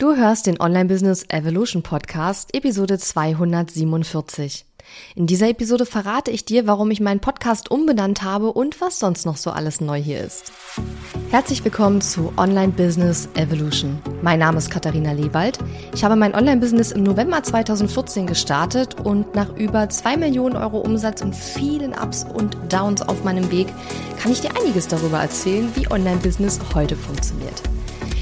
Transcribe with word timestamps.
Du 0.00 0.14
hörst 0.14 0.46
den 0.46 0.60
Online 0.60 0.84
Business 0.84 1.24
Evolution 1.28 1.82
Podcast, 1.82 2.54
Episode 2.54 3.00
247. 3.00 4.64
In 5.16 5.26
dieser 5.26 5.48
Episode 5.48 5.86
verrate 5.86 6.30
ich 6.30 6.44
dir, 6.44 6.68
warum 6.68 6.92
ich 6.92 7.00
meinen 7.00 7.18
Podcast 7.18 7.68
umbenannt 7.72 8.22
habe 8.22 8.52
und 8.52 8.80
was 8.80 9.00
sonst 9.00 9.26
noch 9.26 9.36
so 9.36 9.50
alles 9.50 9.80
neu 9.80 10.00
hier 10.00 10.20
ist. 10.20 10.52
Herzlich 11.30 11.64
willkommen 11.64 12.00
zu 12.00 12.32
Online 12.36 12.72
Business 12.72 13.28
Evolution. 13.34 13.98
Mein 14.22 14.38
Name 14.38 14.58
ist 14.58 14.70
Katharina 14.70 15.10
Lewald. 15.10 15.58
Ich 15.92 16.04
habe 16.04 16.14
mein 16.14 16.32
Online-Business 16.32 16.92
im 16.92 17.02
November 17.02 17.42
2014 17.42 18.28
gestartet 18.28 19.00
und 19.00 19.34
nach 19.34 19.56
über 19.56 19.88
2 19.88 20.16
Millionen 20.16 20.54
Euro 20.54 20.78
Umsatz 20.78 21.22
und 21.22 21.34
vielen 21.34 21.92
Ups 21.92 22.24
und 22.34 22.56
Downs 22.68 23.02
auf 23.02 23.24
meinem 23.24 23.50
Weg 23.50 23.66
kann 24.16 24.30
ich 24.30 24.42
dir 24.42 24.56
einiges 24.56 24.86
darüber 24.86 25.18
erzählen, 25.18 25.68
wie 25.74 25.90
Online-Business 25.90 26.60
heute 26.72 26.94
funktioniert. 26.94 27.60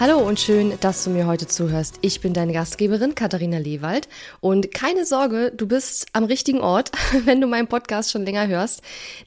Hallo 0.00 0.16
und 0.16 0.40
schön, 0.40 0.72
dass 0.80 1.04
du 1.04 1.10
mir 1.10 1.26
heute 1.26 1.46
zuhörst. 1.46 1.98
Ich 2.00 2.22
bin 2.22 2.32
deine 2.32 2.54
Gastgeberin 2.54 3.14
Katharina 3.14 3.58
Lewald 3.58 4.08
und 4.40 4.72
keine 4.72 5.04
Sorge, 5.04 5.52
du 5.54 5.68
bist 5.68 6.06
am 6.14 6.24
richtigen 6.24 6.62
Ort, 6.62 6.90
wenn 7.26 7.38
du 7.38 7.46
meinen 7.46 7.66
Podcast 7.66 8.10
schon 8.10 8.24
länger 8.24 8.48
hörst, 8.48 8.80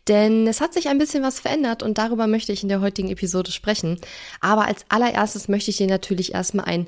denn 0.07 0.47
es 0.47 0.61
hat 0.61 0.73
sich 0.73 0.87
ein 0.87 0.97
bisschen 0.97 1.21
was 1.21 1.39
verändert 1.39 1.83
und 1.83 1.99
darüber 1.99 2.25
möchte 2.25 2.51
ich 2.53 2.63
in 2.63 2.69
der 2.69 2.81
heutigen 2.81 3.11
Episode 3.11 3.51
sprechen. 3.51 3.99
Aber 4.41 4.65
als 4.65 4.83
allererstes 4.89 5.47
möchte 5.47 5.69
ich 5.69 5.77
dir 5.77 5.85
natürlich 5.85 6.33
erstmal 6.33 6.65
ein, 6.65 6.87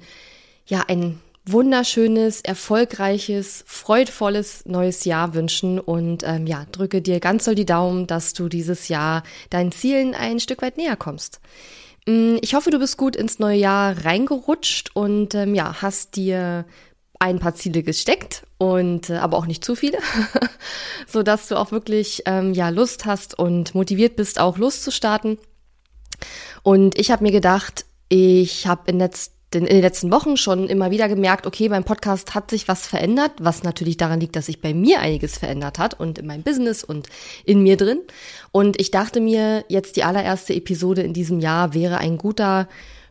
ja, 0.66 0.83
ein 0.88 1.20
wunderschönes, 1.45 2.42
erfolgreiches, 2.42 3.64
freudvolles 3.67 4.66
neues 4.66 5.05
Jahr 5.05 5.36
wünschen 5.36 5.80
und 5.80 6.23
ähm, 6.23 6.47
ja, 6.47 6.66
drücke 6.72 7.03
dir 7.03 7.20
ganz 7.20 7.45
doll 7.45 7.53
die 7.53 7.67
Daumen, 7.67 8.08
dass 8.08 8.33
du 8.33 8.49
dieses 8.49 8.88
Jahr 8.88 9.22
deinen 9.52 9.72
Zielen 9.72 10.16
ein 10.16 10.39
Stück 10.39 10.64
weit 10.64 10.77
näher 10.77 10.95
kommst. 10.95 11.39
Mm, 12.08 12.38
ich 12.42 12.53
hoffe, 12.53 12.70
du 12.70 12.80
bist 12.80 12.98
gut 12.98 13.16
ins 13.16 13.39
neue 13.39 13.58
Jahr 13.58 14.06
reingerutscht 14.06 14.92
und 14.94 15.36
ähm, 15.36 15.56
ja, 15.56 15.81
hast 15.81 16.16
dir 16.16 16.66
ein 17.20 17.39
paar 17.39 17.56
Ziele 17.56 17.81
gesteckt 17.81 18.45
und 18.58 19.09
äh, 19.09 19.17
aber 19.17 19.38
auch 19.38 19.45
nicht 19.45 19.64
zu 19.64 19.75
viele, 19.75 19.98
so 21.08 21.23
dass 21.23 21.48
du 21.48 21.56
auch 21.56 21.72
wirklich 21.72 22.23
ähm, 22.26 22.53
ja 22.53 22.70
Lust 22.70 23.06
hast 23.06 23.38
und 23.38 23.73
motiviert 23.73 24.16
bist, 24.16 24.39
auch 24.39 24.58
loszustarten. 24.58 25.38
Und 26.64 26.98
ich 27.00 27.11
habe 27.11 27.23
mir 27.23 27.31
gedacht, 27.31 27.86
ich 28.09 28.67
habe 28.67 28.92
in 28.92 29.00
letzt 29.00 29.34
in 29.53 29.65
den 29.65 29.81
letzten 29.81 30.11
Wochen 30.11 30.38
schon 30.38 30.67
immer 30.67 30.91
wieder 30.91 31.07
gemerkt, 31.07 31.47
okay, 31.47 31.69
beim 31.69 31.83
Podcast 31.83 32.35
hat 32.35 32.49
sich 32.49 32.67
was 32.67 32.88
verändert, 32.88 33.31
was 33.39 33.63
natürlich 33.63 33.95
daran 33.95 34.19
liegt, 34.19 34.35
dass 34.35 34.47
sich 34.47 34.59
bei 34.61 34.73
mir 34.73 34.99
einiges 34.99 35.37
verändert 35.37 35.79
hat 35.79 35.97
und 35.99 36.19
in 36.19 36.27
meinem 36.27 36.43
Business 36.43 36.83
und 36.83 37.07
in 37.45 37.63
mir 37.63 37.77
drin. 37.77 38.02
Und 38.52 38.79
ich 38.81 38.91
dachte 38.91 39.21
mir, 39.21 39.63
jetzt 39.69 39.95
die 39.95 40.03
allererste 40.03 40.53
Episode 40.53 41.03
in 41.03 41.13
diesem 41.13 41.39
Jahr 41.39 41.73
wäre 41.73 41.99
ein 41.99 42.17
guter 42.17 42.67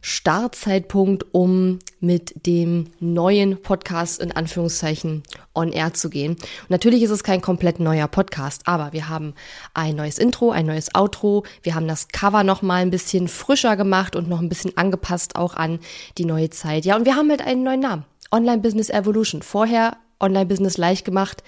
Startzeitpunkt, 0.06 1.24
um 1.32 1.78
mit 1.98 2.46
dem 2.46 2.90
neuen 3.00 3.62
Podcast 3.62 4.20
in 4.20 4.32
Anführungszeichen 4.32 5.22
on 5.54 5.72
air 5.72 5.94
zu 5.94 6.10
gehen. 6.10 6.32
Und 6.32 6.70
natürlich 6.70 7.02
ist 7.02 7.10
es 7.10 7.24
kein 7.24 7.40
komplett 7.40 7.80
neuer 7.80 8.06
Podcast, 8.06 8.68
aber 8.68 8.92
wir 8.92 9.08
haben 9.08 9.32
ein 9.72 9.96
neues 9.96 10.18
Intro, 10.18 10.50
ein 10.50 10.66
neues 10.66 10.94
Outro. 10.94 11.44
Wir 11.62 11.74
haben 11.74 11.88
das 11.88 12.08
Cover 12.08 12.44
noch 12.44 12.60
mal 12.60 12.82
ein 12.82 12.90
bisschen 12.90 13.28
frischer 13.28 13.78
gemacht 13.78 14.14
und 14.14 14.28
noch 14.28 14.42
ein 14.42 14.50
bisschen 14.50 14.76
angepasst 14.76 15.36
auch 15.36 15.54
an 15.54 15.78
die 16.18 16.26
neue 16.26 16.50
Zeit. 16.50 16.84
Ja, 16.84 16.96
und 16.96 17.06
wir 17.06 17.16
haben 17.16 17.30
halt 17.30 17.40
einen 17.40 17.62
neuen 17.62 17.80
Namen. 17.80 18.04
Online 18.30 18.60
Business 18.60 18.90
Evolution. 18.90 19.40
Vorher 19.40 19.96
Online 20.20 20.44
Business 20.44 20.76
leicht 20.76 21.06
gemacht. 21.06 21.42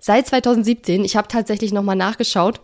Seit 0.00 0.26
2017. 0.26 1.04
Ich 1.04 1.14
habe 1.14 1.28
tatsächlich 1.28 1.72
noch 1.72 1.84
mal 1.84 1.94
nachgeschaut 1.94 2.60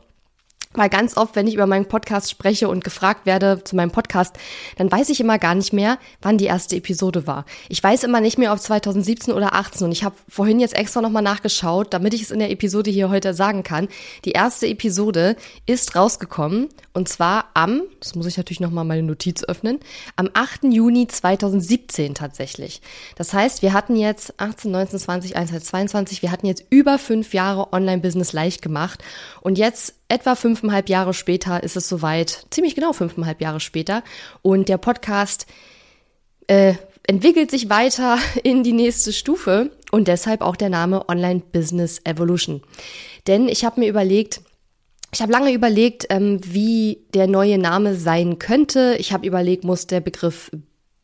weil 0.77 0.89
ganz 0.89 1.17
oft, 1.17 1.37
wenn 1.37 1.47
ich 1.47 1.55
über 1.55 1.67
meinen 1.67 1.87
Podcast 1.87 2.31
spreche 2.31 2.69
und 2.69 2.85
gefragt 2.85 3.27
werde 3.27 3.63
zu 3.65 3.77
meinem 3.77 3.91
Podcast, 3.91 4.37
dann 4.77 4.91
weiß 4.91 5.09
ich 5.09 5.21
immer 5.21 5.39
gar 5.39 5.55
nicht 5.55 5.73
mehr, 5.73 5.99
wann 6.23 6.39
die 6.39 6.47
erste 6.47 6.77
Episode 6.77 7.27
war. 7.27 7.45
Ich 7.69 7.83
weiß 7.83 8.05
immer 8.05 8.21
nicht 8.21 8.39
mehr, 8.39 8.53
ob 8.53 8.61
2017 8.61 9.35
oder 9.35 9.55
18 9.55 9.87
und 9.87 9.93
ich 9.93 10.05
habe 10.05 10.17
vorhin 10.29 10.61
jetzt 10.61 10.75
extra 10.75 11.01
nochmal 11.01 11.23
nachgeschaut, 11.23 11.93
damit 11.93 12.15
ich 12.15 12.23
es 12.23 12.31
in 12.31 12.39
der 12.39 12.51
Episode 12.51 12.91
hier 12.91 13.11
heute 13.11 13.35
sagen 13.35 13.63
kann. 13.63 13.89
Die 14.25 14.33
erste 14.33 14.67
Episode 14.67 15.37
ist 15.67 15.97
rausgekommen 15.97 16.69
und 16.93 17.09
zwar 17.09 17.47
am, 17.55 17.83
das 18.01 18.15
muss 18.15 18.27
ich 18.27 18.37
natürlich 18.37 18.61
nochmal 18.61 18.85
meine 18.85 19.03
Notiz 19.03 19.45
öffnen, 19.45 19.81
am 20.17 20.31
8. 20.33 20.65
Juni 20.65 21.07
2017 21.07 22.15
tatsächlich. 22.15 22.81
Das 23.17 23.33
heißt, 23.33 23.63
wir 23.63 23.73
hatten 23.73 23.97
jetzt 23.97 24.39
18, 24.41 24.71
19, 24.71 24.99
20, 24.99 25.37
21, 25.37 25.69
22, 25.69 26.23
wir 26.23 26.31
hatten 26.31 26.47
jetzt 26.47 26.65
über 26.71 26.99
fünf 26.99 27.35
Jahre 27.35 27.73
Online-Business 27.73 28.33
leicht 28.33 28.63
gemacht 28.63 29.03
und 29.41 29.59
jetzt 29.59 29.95
etwa 30.09 30.35
fünfeinhalb 30.35 30.89
Jahre 30.89 31.15
später 31.15 31.63
ist 31.63 31.77
es 31.77 31.89
soweit, 31.89 32.47
ziemlich 32.51 32.75
genau 32.75 32.93
fünfeinhalb 32.93 33.41
Jahre 33.41 33.61
später. 33.61 34.03
Und 34.43 34.69
der 34.69 34.79
Podcast 34.79 35.47
äh, 36.47 36.75
entwickelt 37.07 37.51
sich 37.51 37.69
weiter 37.71 38.19
in 38.43 38.63
die 38.63 38.73
nächste 38.73 39.13
Stufe 39.13 39.71
und 39.91 40.09
deshalb 40.09 40.43
auch 40.43 40.57
der 40.57 40.69
Name 40.69 41.09
Online 41.09 41.43
Business 41.53 42.01
Evolution. 42.05 42.63
Denn 43.27 43.49
ich 43.49 43.65
habe 43.65 43.81
mir 43.81 43.89
überlegt, 43.89 44.41
ich 45.13 45.23
habe 45.23 45.33
lange 45.33 45.53
überlegt, 45.53 46.07
ähm, 46.11 46.41
wie 46.43 47.07
der 47.15 47.27
neue 47.27 47.59
Name 47.59 47.95
sein 47.95 48.39
könnte. 48.39 48.97
Ich 48.99 49.13
habe 49.13 49.27
überlegt, 49.27 49.65
muss 49.65 49.87
der 49.87 50.01
Begriff 50.01 50.51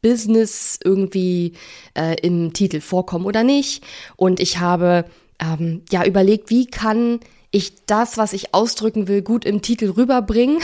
Business 0.02 0.78
irgendwie 0.84 1.52
äh, 1.94 2.16
im 2.20 2.52
Titel 2.52 2.80
vorkommen 2.80 3.24
oder 3.24 3.44
nicht. 3.44 3.84
Und 4.16 4.40
ich 4.40 4.58
habe 4.58 5.04
ähm, 5.40 5.82
ja 5.90 6.04
überlegt, 6.04 6.50
wie 6.50 6.66
kann 6.66 7.20
ich 7.52 7.84
das, 7.84 8.16
was 8.16 8.32
ich 8.32 8.54
ausdrücken 8.54 9.08
will, 9.08 9.20
gut 9.20 9.44
im 9.44 9.60
Titel 9.60 9.90
rüberbringen. 9.90 10.58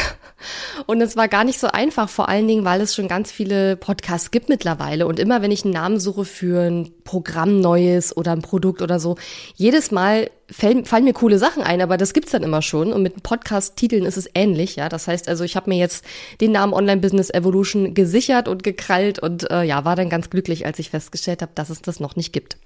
Und 0.86 1.02
es 1.02 1.16
war 1.16 1.28
gar 1.28 1.44
nicht 1.44 1.60
so 1.60 1.66
einfach, 1.66 2.08
vor 2.08 2.28
allen 2.28 2.48
Dingen, 2.48 2.64
weil 2.64 2.80
es 2.80 2.94
schon 2.94 3.08
ganz 3.08 3.30
viele 3.30 3.76
Podcasts 3.76 4.30
gibt 4.30 4.48
mittlerweile. 4.48 5.06
Und 5.06 5.18
immer 5.18 5.42
wenn 5.42 5.50
ich 5.50 5.64
einen 5.64 5.74
Namen 5.74 6.00
suche 6.00 6.24
für 6.24 6.62
ein 6.62 6.90
Programm 7.04 7.60
Neues 7.60 8.16
oder 8.16 8.32
ein 8.32 8.40
Produkt 8.40 8.80
oder 8.80 8.98
so, 9.00 9.16
jedes 9.54 9.90
Mal 9.90 10.30
fallen, 10.50 10.86
fallen 10.86 11.04
mir 11.04 11.12
coole 11.12 11.38
Sachen 11.38 11.62
ein, 11.62 11.82
aber 11.82 11.98
das 11.98 12.14
gibt's 12.14 12.32
dann 12.32 12.42
immer 12.42 12.62
schon. 12.62 12.94
Und 12.94 13.02
mit 13.02 13.22
Podcast-Titeln 13.22 14.06
ist 14.06 14.16
es 14.16 14.30
ähnlich, 14.34 14.76
ja. 14.76 14.88
Das 14.88 15.08
heißt 15.08 15.28
also, 15.28 15.44
ich 15.44 15.56
habe 15.56 15.68
mir 15.68 15.78
jetzt 15.78 16.04
den 16.40 16.52
Namen 16.52 16.72
Online 16.72 17.02
Business 17.02 17.28
Evolution 17.28 17.92
gesichert 17.92 18.48
und 18.48 18.62
gekrallt 18.62 19.18
und 19.18 19.50
äh, 19.50 19.62
ja, 19.62 19.84
war 19.84 19.94
dann 19.94 20.08
ganz 20.08 20.30
glücklich, 20.30 20.64
als 20.64 20.78
ich 20.78 20.88
festgestellt 20.88 21.42
habe, 21.42 21.52
dass 21.54 21.68
es 21.68 21.82
das 21.82 22.00
noch 22.00 22.16
nicht 22.16 22.32
gibt. 22.32 22.56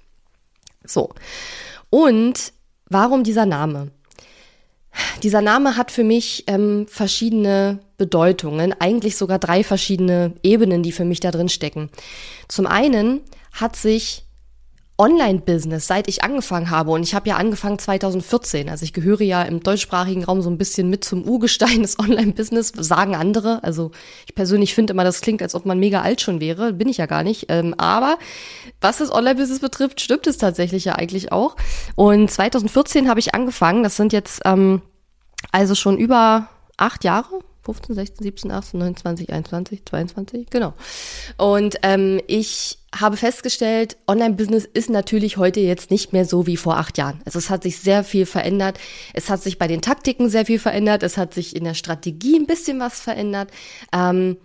So. 0.85 1.09
Und 1.89 2.53
warum 2.87 3.23
dieser 3.23 3.45
Name? 3.45 3.91
Dieser 5.23 5.41
Name 5.41 5.77
hat 5.77 5.91
für 5.91 6.03
mich 6.03 6.43
ähm, 6.47 6.85
verschiedene 6.87 7.79
Bedeutungen, 7.97 8.73
eigentlich 8.79 9.17
sogar 9.17 9.39
drei 9.39 9.63
verschiedene 9.63 10.33
Ebenen, 10.43 10.83
die 10.83 10.91
für 10.91 11.05
mich 11.05 11.19
da 11.19 11.31
drin 11.31 11.49
stecken. 11.49 11.89
Zum 12.47 12.67
einen 12.67 13.21
hat 13.53 13.75
sich 13.75 14.22
Online-Business, 14.97 15.87
seit 15.87 16.07
ich 16.07 16.23
angefangen 16.23 16.69
habe, 16.69 16.91
und 16.91 17.01
ich 17.03 17.15
habe 17.15 17.27
ja 17.27 17.37
angefangen 17.37 17.79
2014, 17.79 18.69
also 18.69 18.83
ich 18.83 18.93
gehöre 18.93 19.21
ja 19.21 19.41
im 19.41 19.61
deutschsprachigen 19.61 20.23
Raum 20.23 20.41
so 20.41 20.49
ein 20.49 20.59
bisschen 20.59 20.89
mit 20.89 21.03
zum 21.03 21.23
Urgestein 21.23 21.81
des 21.81 21.97
Online-Business, 21.97 22.73
sagen 22.75 23.15
andere. 23.15 23.63
Also 23.63 23.91
ich 24.27 24.35
persönlich 24.35 24.75
finde 24.75 24.93
immer, 24.93 25.03
das 25.03 25.21
klingt, 25.21 25.41
als 25.41 25.55
ob 25.55 25.65
man 25.65 25.79
mega 25.79 26.01
alt 26.01 26.21
schon 26.21 26.39
wäre, 26.39 26.73
bin 26.73 26.89
ich 26.89 26.97
ja 26.97 27.07
gar 27.07 27.23
nicht. 27.23 27.47
Ähm, 27.49 27.73
aber 27.77 28.17
was 28.81 28.99
das 28.99 29.11
Online-Business 29.11 29.59
betrifft, 29.59 29.99
stimmt 29.99 30.27
es 30.27 30.37
tatsächlich 30.37 30.85
ja 30.85 30.93
eigentlich 30.93 31.31
auch. 31.31 31.55
Und 31.95 32.29
2014 32.29 33.09
habe 33.09 33.19
ich 33.19 33.33
angefangen, 33.33 33.83
das 33.83 33.97
sind 33.97 34.13
jetzt 34.13 34.41
ähm, 34.45 34.81
also 35.51 35.75
schon 35.75 35.97
über 35.97 36.49
acht 36.77 37.03
Jahre, 37.03 37.39
15, 37.63 37.95
16, 37.95 38.23
17, 38.23 38.51
18, 38.51 38.79
19, 38.79 38.97
20, 38.97 39.33
21, 39.33 39.85
22, 39.85 40.49
genau. 40.49 40.73
Und 41.37 41.77
ähm, 41.83 42.19
ich 42.27 42.79
habe 42.93 43.17
festgestellt, 43.17 43.97
Online-Business 44.07 44.65
ist 44.65 44.89
natürlich 44.89 45.37
heute 45.37 45.61
jetzt 45.61 45.89
nicht 45.89 46.13
mehr 46.13 46.25
so 46.25 46.45
wie 46.45 46.57
vor 46.57 46.77
acht 46.77 46.97
Jahren. 46.97 47.21
Also 47.25 47.39
es 47.39 47.49
hat 47.49 47.63
sich 47.63 47.79
sehr 47.79 48.03
viel 48.03 48.25
verändert. 48.25 48.79
Es 49.13 49.29
hat 49.29 49.41
sich 49.41 49.57
bei 49.57 49.67
den 49.67 49.81
Taktiken 49.81 50.29
sehr 50.29 50.45
viel 50.45 50.59
verändert. 50.59 51.03
Es 51.03 51.17
hat 51.17 51.33
sich 51.33 51.55
in 51.55 51.63
der 51.63 51.73
Strategie 51.73 52.37
ein 52.37 52.47
bisschen 52.47 52.79
was 52.79 52.99
verändert. 52.99 53.49
Ähm, 53.93 54.37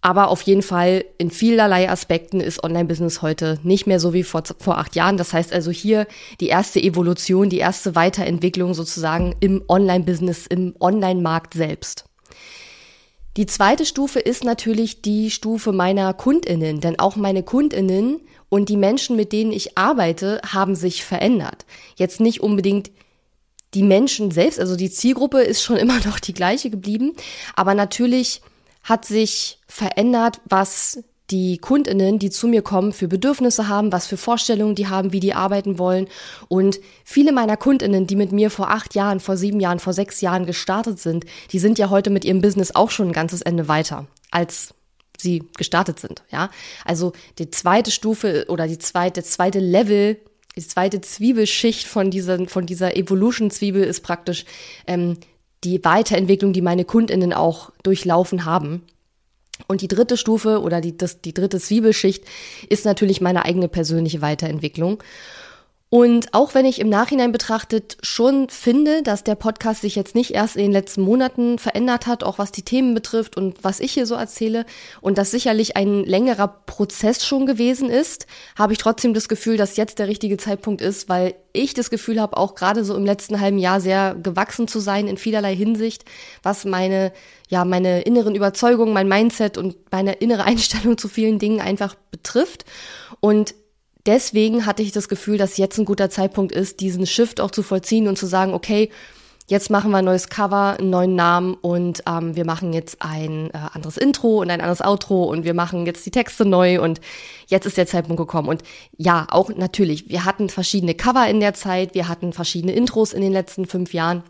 aber 0.00 0.28
auf 0.28 0.42
jeden 0.42 0.62
Fall 0.62 1.04
in 1.18 1.30
vielerlei 1.30 1.90
Aspekten 1.90 2.40
ist 2.40 2.62
Online-Business 2.62 3.20
heute 3.20 3.58
nicht 3.64 3.86
mehr 3.86 3.98
so 3.98 4.12
wie 4.12 4.22
vor, 4.22 4.44
vor 4.60 4.78
acht 4.78 4.94
Jahren. 4.94 5.16
Das 5.16 5.32
heißt 5.32 5.52
also 5.52 5.70
hier 5.72 6.06
die 6.40 6.48
erste 6.48 6.80
Evolution, 6.80 7.50
die 7.50 7.58
erste 7.58 7.96
Weiterentwicklung 7.96 8.74
sozusagen 8.74 9.34
im 9.40 9.64
Online-Business, 9.66 10.46
im 10.46 10.76
Online-Markt 10.78 11.54
selbst. 11.54 12.07
Die 13.36 13.46
zweite 13.46 13.86
Stufe 13.86 14.18
ist 14.18 14.42
natürlich 14.42 15.02
die 15.02 15.30
Stufe 15.30 15.72
meiner 15.72 16.12
Kundinnen, 16.12 16.80
denn 16.80 16.98
auch 16.98 17.16
meine 17.16 17.42
Kundinnen 17.42 18.20
und 18.48 18.68
die 18.68 18.76
Menschen, 18.76 19.16
mit 19.16 19.32
denen 19.32 19.52
ich 19.52 19.78
arbeite, 19.78 20.40
haben 20.44 20.74
sich 20.74 21.04
verändert. 21.04 21.64
Jetzt 21.96 22.20
nicht 22.20 22.40
unbedingt 22.40 22.90
die 23.74 23.82
Menschen 23.82 24.30
selbst, 24.30 24.58
also 24.58 24.76
die 24.76 24.90
Zielgruppe 24.90 25.42
ist 25.42 25.62
schon 25.62 25.76
immer 25.78 26.00
noch 26.04 26.18
die 26.18 26.34
gleiche 26.34 26.70
geblieben, 26.70 27.12
aber 27.54 27.74
natürlich 27.74 28.42
hat 28.82 29.04
sich 29.04 29.58
verändert, 29.66 30.40
was 30.46 31.04
die 31.30 31.58
Kundinnen, 31.58 32.18
die 32.18 32.30
zu 32.30 32.48
mir 32.48 32.62
kommen, 32.62 32.92
für 32.92 33.08
Bedürfnisse 33.08 33.68
haben, 33.68 33.92
was 33.92 34.06
für 34.06 34.16
Vorstellungen 34.16 34.74
die 34.74 34.88
haben, 34.88 35.12
wie 35.12 35.20
die 35.20 35.34
arbeiten 35.34 35.78
wollen. 35.78 36.08
Und 36.48 36.80
viele 37.04 37.32
meiner 37.32 37.56
Kundinnen, 37.56 38.06
die 38.06 38.16
mit 38.16 38.32
mir 38.32 38.50
vor 38.50 38.70
acht 38.70 38.94
Jahren, 38.94 39.20
vor 39.20 39.36
sieben 39.36 39.60
Jahren, 39.60 39.78
vor 39.78 39.92
sechs 39.92 40.20
Jahren 40.20 40.46
gestartet 40.46 40.98
sind, 40.98 41.26
die 41.52 41.58
sind 41.58 41.78
ja 41.78 41.90
heute 41.90 42.10
mit 42.10 42.24
ihrem 42.24 42.40
Business 42.40 42.74
auch 42.74 42.90
schon 42.90 43.08
ein 43.08 43.12
ganzes 43.12 43.42
Ende 43.42 43.68
weiter 43.68 44.06
als 44.30 44.74
sie 45.18 45.44
gestartet 45.56 45.98
sind. 45.98 46.22
Ja, 46.30 46.50
also 46.84 47.12
die 47.38 47.50
zweite 47.50 47.90
Stufe 47.90 48.46
oder 48.48 48.66
die 48.66 48.78
zweite, 48.78 49.22
zweite 49.22 49.58
Level 49.58 50.18
die 50.56 50.66
zweite 50.66 51.00
Zwiebelschicht 51.00 51.86
von 51.86 52.10
dieser, 52.10 52.48
von 52.48 52.66
dieser 52.66 52.96
Evolution-Zwiebel 52.96 53.84
ist 53.84 54.00
praktisch 54.00 54.44
ähm, 54.88 55.16
die 55.62 55.84
Weiterentwicklung, 55.84 56.52
die 56.52 56.62
meine 56.62 56.84
KundInnen 56.84 57.32
auch 57.32 57.70
durchlaufen 57.84 58.44
haben. 58.44 58.82
Und 59.66 59.82
die 59.82 59.88
dritte 59.88 60.16
Stufe 60.16 60.60
oder 60.60 60.80
die, 60.80 60.96
das, 60.96 61.20
die 61.20 61.34
dritte 61.34 61.58
Zwiebelschicht 61.58 62.24
ist 62.68 62.84
natürlich 62.84 63.20
meine 63.20 63.44
eigene 63.44 63.68
persönliche 63.68 64.22
Weiterentwicklung. 64.22 65.02
Und 65.90 66.34
auch 66.34 66.54
wenn 66.54 66.66
ich 66.66 66.80
im 66.80 66.90
Nachhinein 66.90 67.32
betrachtet 67.32 67.96
schon 68.02 68.50
finde, 68.50 69.02
dass 69.02 69.24
der 69.24 69.36
Podcast 69.36 69.80
sich 69.80 69.96
jetzt 69.96 70.14
nicht 70.14 70.32
erst 70.32 70.56
in 70.56 70.64
den 70.64 70.72
letzten 70.72 71.00
Monaten 71.00 71.58
verändert 71.58 72.06
hat, 72.06 72.24
auch 72.24 72.38
was 72.38 72.52
die 72.52 72.62
Themen 72.62 72.92
betrifft 72.92 73.38
und 73.38 73.64
was 73.64 73.80
ich 73.80 73.92
hier 73.92 74.04
so 74.04 74.14
erzähle, 74.14 74.66
und 75.00 75.16
das 75.16 75.30
sicherlich 75.30 75.78
ein 75.78 76.04
längerer 76.04 76.48
Prozess 76.66 77.24
schon 77.24 77.46
gewesen 77.46 77.88
ist, 77.88 78.26
habe 78.58 78.74
ich 78.74 78.78
trotzdem 78.78 79.14
das 79.14 79.30
Gefühl, 79.30 79.56
dass 79.56 79.78
jetzt 79.78 79.98
der 79.98 80.08
richtige 80.08 80.36
Zeitpunkt 80.36 80.82
ist, 80.82 81.08
weil 81.08 81.34
ich 81.54 81.72
das 81.72 81.88
Gefühl 81.88 82.20
habe, 82.20 82.36
auch 82.36 82.54
gerade 82.54 82.84
so 82.84 82.94
im 82.94 83.06
letzten 83.06 83.40
halben 83.40 83.58
Jahr 83.58 83.80
sehr 83.80 84.14
gewachsen 84.14 84.68
zu 84.68 84.80
sein 84.80 85.08
in 85.08 85.16
vielerlei 85.16 85.56
Hinsicht, 85.56 86.04
was 86.42 86.66
meine, 86.66 87.12
ja, 87.48 87.64
meine 87.64 88.02
inneren 88.02 88.34
Überzeugungen, 88.34 88.92
mein 88.92 89.08
Mindset 89.08 89.56
und 89.56 89.74
meine 89.90 90.12
innere 90.12 90.44
Einstellung 90.48 90.98
zu 90.98 91.08
vielen 91.08 91.38
Dingen 91.38 91.62
einfach 91.62 91.94
betrifft. 92.10 92.66
Und 93.20 93.54
deswegen 94.06 94.66
hatte 94.66 94.82
ich 94.82 94.92
das 94.92 95.08
Gefühl, 95.08 95.38
dass 95.38 95.56
jetzt 95.56 95.78
ein 95.78 95.84
guter 95.84 96.10
Zeitpunkt 96.10 96.52
ist, 96.52 96.80
diesen 96.80 97.06
Shift 97.06 97.40
auch 97.40 97.50
zu 97.50 97.62
vollziehen 97.62 98.08
und 98.08 98.18
zu 98.18 98.26
sagen, 98.26 98.54
okay, 98.54 98.90
jetzt 99.48 99.70
machen 99.70 99.90
wir 99.90 99.98
ein 99.98 100.04
neues 100.04 100.28
Cover, 100.28 100.76
einen 100.78 100.90
neuen 100.90 101.14
Namen 101.14 101.54
und 101.54 102.02
ähm, 102.06 102.36
wir 102.36 102.44
machen 102.44 102.72
jetzt 102.72 103.00
ein 103.00 103.50
äh, 103.50 103.58
anderes 103.72 103.96
Intro 103.96 104.40
und 104.40 104.50
ein 104.50 104.60
anderes 104.60 104.82
Outro 104.82 105.24
und 105.24 105.44
wir 105.44 105.54
machen 105.54 105.86
jetzt 105.86 106.04
die 106.06 106.10
Texte 106.10 106.44
neu 106.44 106.80
und 106.80 107.00
jetzt 107.46 107.66
ist 107.66 107.78
der 107.78 107.86
Zeitpunkt 107.86 108.18
gekommen. 108.20 108.48
Und 108.48 108.62
ja, 108.96 109.26
auch 109.30 109.48
natürlich, 109.48 110.10
wir 110.10 110.24
hatten 110.24 110.50
verschiedene 110.50 110.94
Cover 110.94 111.26
in 111.28 111.40
der 111.40 111.54
Zeit, 111.54 111.94
wir 111.94 112.08
hatten 112.08 112.32
verschiedene 112.32 112.72
Intros 112.72 113.12
in 113.12 113.22
den 113.22 113.32
letzten 113.32 113.64
fünf 113.66 113.94
Jahren 113.94 114.22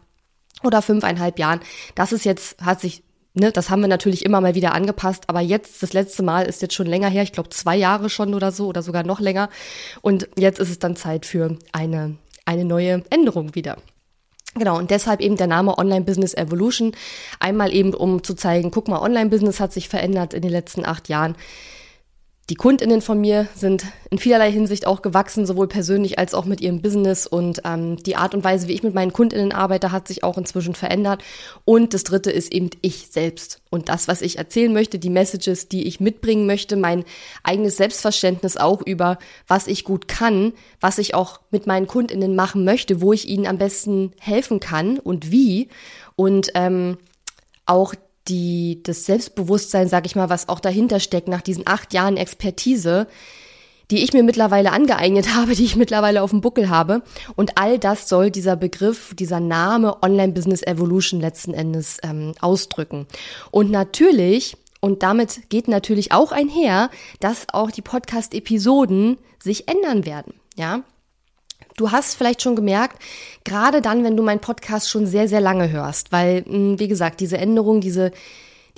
oder 0.63 0.83
fünfeinhalb 0.83 1.39
Jahren. 1.39 1.61
Das 1.95 2.13
ist 2.13 2.25
jetzt, 2.25 2.61
hat 2.61 2.81
sich 2.81 3.03
ne, 3.39 3.53
das 3.53 3.71
haben 3.71 3.81
wir 3.81 3.89
natürlich 3.89 4.25
immer 4.25 4.41
mal 4.41 4.55
wieder 4.55 4.75
angepasst, 4.75 5.25
aber 5.29 5.41
jetzt, 5.41 5.83
das 5.83 5.93
letzte 5.93 6.23
Mal 6.23 6.47
ist 6.47 6.63
jetzt 6.63 6.75
schon 6.75 6.87
länger 6.87 7.09
her, 7.09 7.23
ich 7.23 7.33
glaube 7.33 7.51
zwei 7.51 7.77
Jahre 7.77 8.11
schon 8.11 8.35
oder 8.35 8.53
so 8.53 8.67
oder 8.67 8.83
sogar 8.83 9.05
noch 9.05 9.21
länger. 9.21 9.49
Und 10.03 10.29
jetzt 10.37 10.59
ist 10.59 10.71
es 10.71 10.79
dann 10.79 10.97
Zeit 10.97 11.27
für 11.27 11.57
eine, 11.73 12.17
eine 12.45 12.65
neue 12.65 13.03
Änderung 13.11 13.55
wieder. 13.55 13.77
Genau, 14.55 14.79
und 14.79 14.91
deshalb 14.91 15.21
eben 15.21 15.37
der 15.37 15.47
Name 15.47 15.79
Online 15.79 16.05
Business 16.05 16.35
Evolution. 16.35 16.93
Einmal 17.39 17.73
eben, 17.73 17.95
um 17.95 18.25
zu 18.25 18.35
zeigen, 18.35 18.71
guck 18.71 18.89
mal, 18.89 19.01
Online 19.01 19.31
Business 19.31 19.61
hat 19.61 19.73
sich 19.73 19.89
verändert 19.89 20.35
in 20.35 20.43
den 20.43 20.51
letzten 20.51 20.85
acht 20.85 21.09
Jahren. 21.09 21.37
Die 22.51 22.55
Kundinnen 22.55 23.03
von 23.03 23.21
mir 23.21 23.47
sind 23.55 23.85
in 24.09 24.17
vielerlei 24.17 24.51
Hinsicht 24.51 24.87
auch 24.87 25.03
gewachsen, 25.03 25.45
sowohl 25.45 25.69
persönlich 25.69 26.19
als 26.19 26.33
auch 26.33 26.47
mit 26.47 26.63
ihrem 26.63 26.81
Business. 26.81 27.27
Und 27.27 27.61
ähm, 27.67 27.99
die 27.99 28.17
Art 28.17 28.35
und 28.35 28.43
Weise, 28.43 28.69
wie 28.69 28.73
ich 28.73 28.83
mit 28.83 28.95
meinen 28.95 29.13
Kundinnen 29.13 29.53
arbeite, 29.53 29.93
hat 29.93 30.09
sich 30.09 30.25
auch 30.25 30.39
inzwischen 30.39 30.75
verändert. 30.75 31.23
Und 31.67 31.93
das 31.93 32.05
Dritte 32.05 32.31
ist 32.31 32.51
eben 32.51 32.71
ich 32.81 33.09
selbst. 33.11 33.61
Und 33.69 33.91
das, 33.91 34.09
was 34.09 34.23
ich 34.23 34.39
erzählen 34.39 34.73
möchte, 34.73 34.99
die 34.99 35.11
Messages, 35.11 35.69
die 35.69 35.87
ich 35.87 36.01
mitbringen 36.01 36.47
möchte, 36.47 36.77
mein 36.77 37.05
eigenes 37.43 37.77
Selbstverständnis 37.77 38.57
auch 38.57 38.81
über, 38.81 39.19
was 39.47 39.67
ich 39.67 39.85
gut 39.85 40.09
kann, 40.09 40.55
was 40.81 40.97
ich 40.97 41.15
auch 41.15 41.41
mit 41.51 41.67
meinen 41.67 41.87
Kundinnen 41.87 42.35
machen 42.35 42.65
möchte, 42.65 43.03
wo 43.03 43.13
ich 43.13 43.29
ihnen 43.29 43.47
am 43.47 43.59
besten 43.59 44.13
helfen 44.19 44.59
kann 44.59 44.99
und 44.99 45.31
wie. 45.31 45.69
Und 46.17 46.51
ähm, 46.55 46.97
auch 47.67 47.93
die, 48.29 48.83
das 48.83 49.05
Selbstbewusstsein, 49.05 49.89
sag 49.89 50.07
ich 50.07 50.17
mal, 50.17 50.31
was 50.31 50.49
auch 50.49 50.61
dahinter 50.61 51.01
steckt 51.01 51.29
nach 51.29 51.43
diesen 51.43 51.67
acht 51.67 51.93
Jahren 51.93 52.17
Expertise, 52.17 53.07
die 53.91 54.05
ich 54.05 54.13
mir 54.13 54.23
mittlerweile 54.23 54.73
angeeignet 54.73 55.35
habe, 55.35 55.55
die 55.55 55.65
ich 55.65 55.77
mittlerweile 55.77 56.23
auf 56.23 56.31
dem 56.31 56.41
Buckel 56.41 56.69
habe. 56.69 57.03
Und 57.37 57.59
all 57.59 57.79
das 57.79 58.09
soll 58.09 58.31
dieser 58.31 58.57
Begriff, 58.57 59.15
dieser 59.15 59.41
Name 59.41 60.03
Online 60.03 60.33
Business 60.33 60.63
Evolution 60.63 61.21
letzten 61.21 61.55
Endes 61.55 61.99
ähm, 62.03 62.35
ausdrücken. 62.41 63.07
Und 63.51 63.71
natürlich, 63.71 64.57
und 64.81 65.03
damit 65.03 65.49
geht 65.49 65.69
natürlich 65.69 66.13
auch 66.13 66.33
einher, 66.33 66.91
dass 67.21 67.47
auch 67.53 67.71
die 67.71 67.83
Podcast-Episoden 67.83 69.19
sich 69.43 69.69
ändern 69.69 70.05
werden. 70.05 70.35
Ja, 70.57 70.83
Du 71.79 71.93
hast 71.93 72.17
vielleicht 72.17 72.43
schon 72.43 72.57
gemerkt, 72.57 73.01
gerade 73.45 73.81
dann, 73.81 74.03
wenn 74.03 74.17
du 74.17 74.23
meinen 74.25 74.41
Podcast 74.41 74.91
schon 74.91 75.07
sehr, 75.07 75.29
sehr 75.29 75.41
lange 75.41 75.71
hörst, 75.71 76.11
weil, 76.11 76.45
hm, 76.45 76.79
wie 76.79 76.89
gesagt, 76.89 77.21
diese 77.21 77.39
Änderung, 77.39 77.81
diese, 77.81 78.11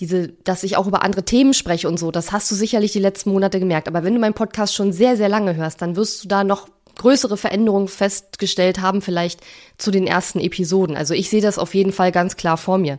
diese, 0.00 0.28
dass 0.44 0.62
ich 0.62 0.76
auch 0.76 0.86
über 0.86 1.02
andere 1.02 1.24
Themen 1.24 1.54
spreche 1.54 1.88
und 1.88 1.98
so, 1.98 2.10
das 2.10 2.30
hast 2.30 2.50
du 2.50 2.54
sicherlich 2.54 2.92
die 2.92 2.98
letzten 3.00 3.32
Monate 3.32 3.58
gemerkt. 3.58 3.88
Aber 3.88 4.04
wenn 4.04 4.12
du 4.12 4.20
meinen 4.20 4.34
Podcast 4.34 4.74
schon 4.74 4.92
sehr, 4.92 5.16
sehr 5.16 5.30
lange 5.30 5.56
hörst, 5.56 5.80
dann 5.80 5.96
wirst 5.96 6.22
du 6.22 6.28
da 6.28 6.44
noch 6.44 6.68
größere 6.98 7.38
Veränderungen 7.38 7.88
festgestellt 7.88 8.82
haben, 8.82 9.00
vielleicht 9.00 9.40
zu 9.78 9.90
den 9.90 10.06
ersten 10.06 10.38
Episoden. 10.38 10.94
Also 10.94 11.14
ich 11.14 11.30
sehe 11.30 11.40
das 11.40 11.58
auf 11.58 11.74
jeden 11.74 11.92
Fall 11.92 12.12
ganz 12.12 12.36
klar 12.36 12.58
vor 12.58 12.76
mir. 12.76 12.98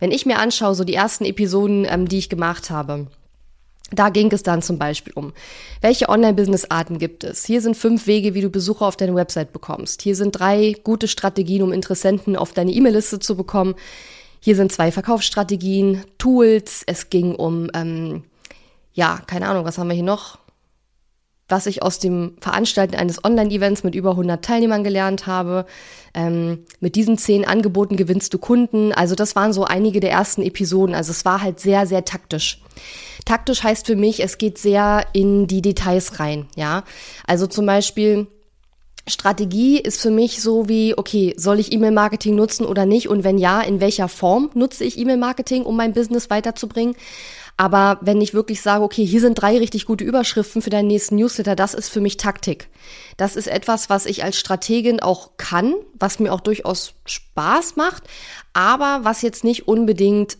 Wenn 0.00 0.10
ich 0.10 0.24
mir 0.24 0.38
anschaue, 0.38 0.74
so 0.74 0.84
die 0.84 0.94
ersten 0.94 1.26
Episoden, 1.26 1.86
ähm, 1.86 2.08
die 2.08 2.18
ich 2.18 2.30
gemacht 2.30 2.70
habe, 2.70 3.08
da 3.90 4.08
ging 4.08 4.32
es 4.32 4.42
dann 4.42 4.62
zum 4.62 4.78
Beispiel 4.78 5.12
um, 5.14 5.32
welche 5.80 6.08
Online-Business-Arten 6.08 6.98
gibt 6.98 7.22
es? 7.24 7.44
Hier 7.44 7.60
sind 7.60 7.76
fünf 7.76 8.06
Wege, 8.06 8.34
wie 8.34 8.40
du 8.40 8.50
Besucher 8.50 8.86
auf 8.86 8.96
deine 8.96 9.14
Website 9.14 9.52
bekommst. 9.52 10.02
Hier 10.02 10.16
sind 10.16 10.32
drei 10.32 10.74
gute 10.84 11.08
Strategien, 11.08 11.62
um 11.62 11.72
Interessenten 11.72 12.36
auf 12.36 12.52
deine 12.52 12.72
E-Mail-Liste 12.72 13.20
zu 13.20 13.36
bekommen. 13.36 13.74
Hier 14.40 14.56
sind 14.56 14.72
zwei 14.72 14.90
Verkaufsstrategien, 14.90 16.04
Tools. 16.18 16.82
Es 16.86 17.10
ging 17.10 17.34
um, 17.34 17.70
ähm, 17.74 18.24
ja, 18.92 19.20
keine 19.26 19.48
Ahnung, 19.48 19.64
was 19.64 19.78
haben 19.78 19.88
wir 19.88 19.94
hier 19.94 20.02
noch? 20.02 20.38
was 21.48 21.66
ich 21.66 21.82
aus 21.82 21.98
dem 21.98 22.36
Veranstalten 22.40 22.94
eines 22.94 23.22
Online-Events 23.22 23.84
mit 23.84 23.94
über 23.94 24.10
100 24.10 24.42
Teilnehmern 24.44 24.82
gelernt 24.82 25.26
habe. 25.26 25.66
Ähm, 26.14 26.64
mit 26.80 26.96
diesen 26.96 27.18
zehn 27.18 27.44
Angeboten 27.44 27.96
gewinnst 27.96 28.32
du 28.32 28.38
Kunden. 28.38 28.92
Also 28.92 29.14
das 29.14 29.36
waren 29.36 29.52
so 29.52 29.64
einige 29.64 30.00
der 30.00 30.10
ersten 30.10 30.42
Episoden. 30.42 30.94
Also 30.94 31.10
es 31.10 31.24
war 31.24 31.42
halt 31.42 31.60
sehr, 31.60 31.86
sehr 31.86 32.04
taktisch. 32.04 32.62
Taktisch 33.24 33.62
heißt 33.62 33.86
für 33.86 33.96
mich, 33.96 34.22
es 34.22 34.38
geht 34.38 34.58
sehr 34.58 35.06
in 35.12 35.46
die 35.46 35.62
Details 35.62 36.20
rein. 36.20 36.46
Ja, 36.56 36.84
also 37.26 37.46
zum 37.46 37.66
Beispiel 37.66 38.26
Strategie 39.06 39.78
ist 39.78 40.00
für 40.00 40.10
mich 40.10 40.40
so 40.40 40.68
wie, 40.68 40.96
okay, 40.96 41.34
soll 41.36 41.60
ich 41.60 41.72
E-Mail-Marketing 41.72 42.34
nutzen 42.34 42.64
oder 42.64 42.86
nicht? 42.86 43.08
Und 43.08 43.22
wenn 43.22 43.36
ja, 43.36 43.60
in 43.60 43.80
welcher 43.80 44.08
Form 44.08 44.50
nutze 44.54 44.84
ich 44.84 44.98
E-Mail-Marketing, 44.98 45.64
um 45.64 45.76
mein 45.76 45.92
Business 45.92 46.30
weiterzubringen? 46.30 46.96
Aber 47.56 47.98
wenn 48.00 48.20
ich 48.20 48.34
wirklich 48.34 48.62
sage, 48.62 48.82
okay, 48.82 49.04
hier 49.04 49.20
sind 49.20 49.34
drei 49.34 49.58
richtig 49.58 49.84
gute 49.84 50.04
Überschriften 50.04 50.60
für 50.60 50.70
deinen 50.70 50.88
nächsten 50.88 51.16
Newsletter, 51.16 51.54
das 51.54 51.74
ist 51.74 51.88
für 51.88 52.00
mich 52.00 52.16
Taktik. 52.16 52.68
Das 53.16 53.36
ist 53.36 53.46
etwas, 53.46 53.90
was 53.90 54.06
ich 54.06 54.24
als 54.24 54.36
Strategin 54.36 55.00
auch 55.00 55.36
kann, 55.36 55.74
was 55.94 56.18
mir 56.18 56.32
auch 56.32 56.40
durchaus 56.40 56.94
Spaß 57.04 57.76
macht, 57.76 58.04
aber 58.54 59.00
was 59.02 59.22
jetzt 59.22 59.44
nicht 59.44 59.68
unbedingt 59.68 60.38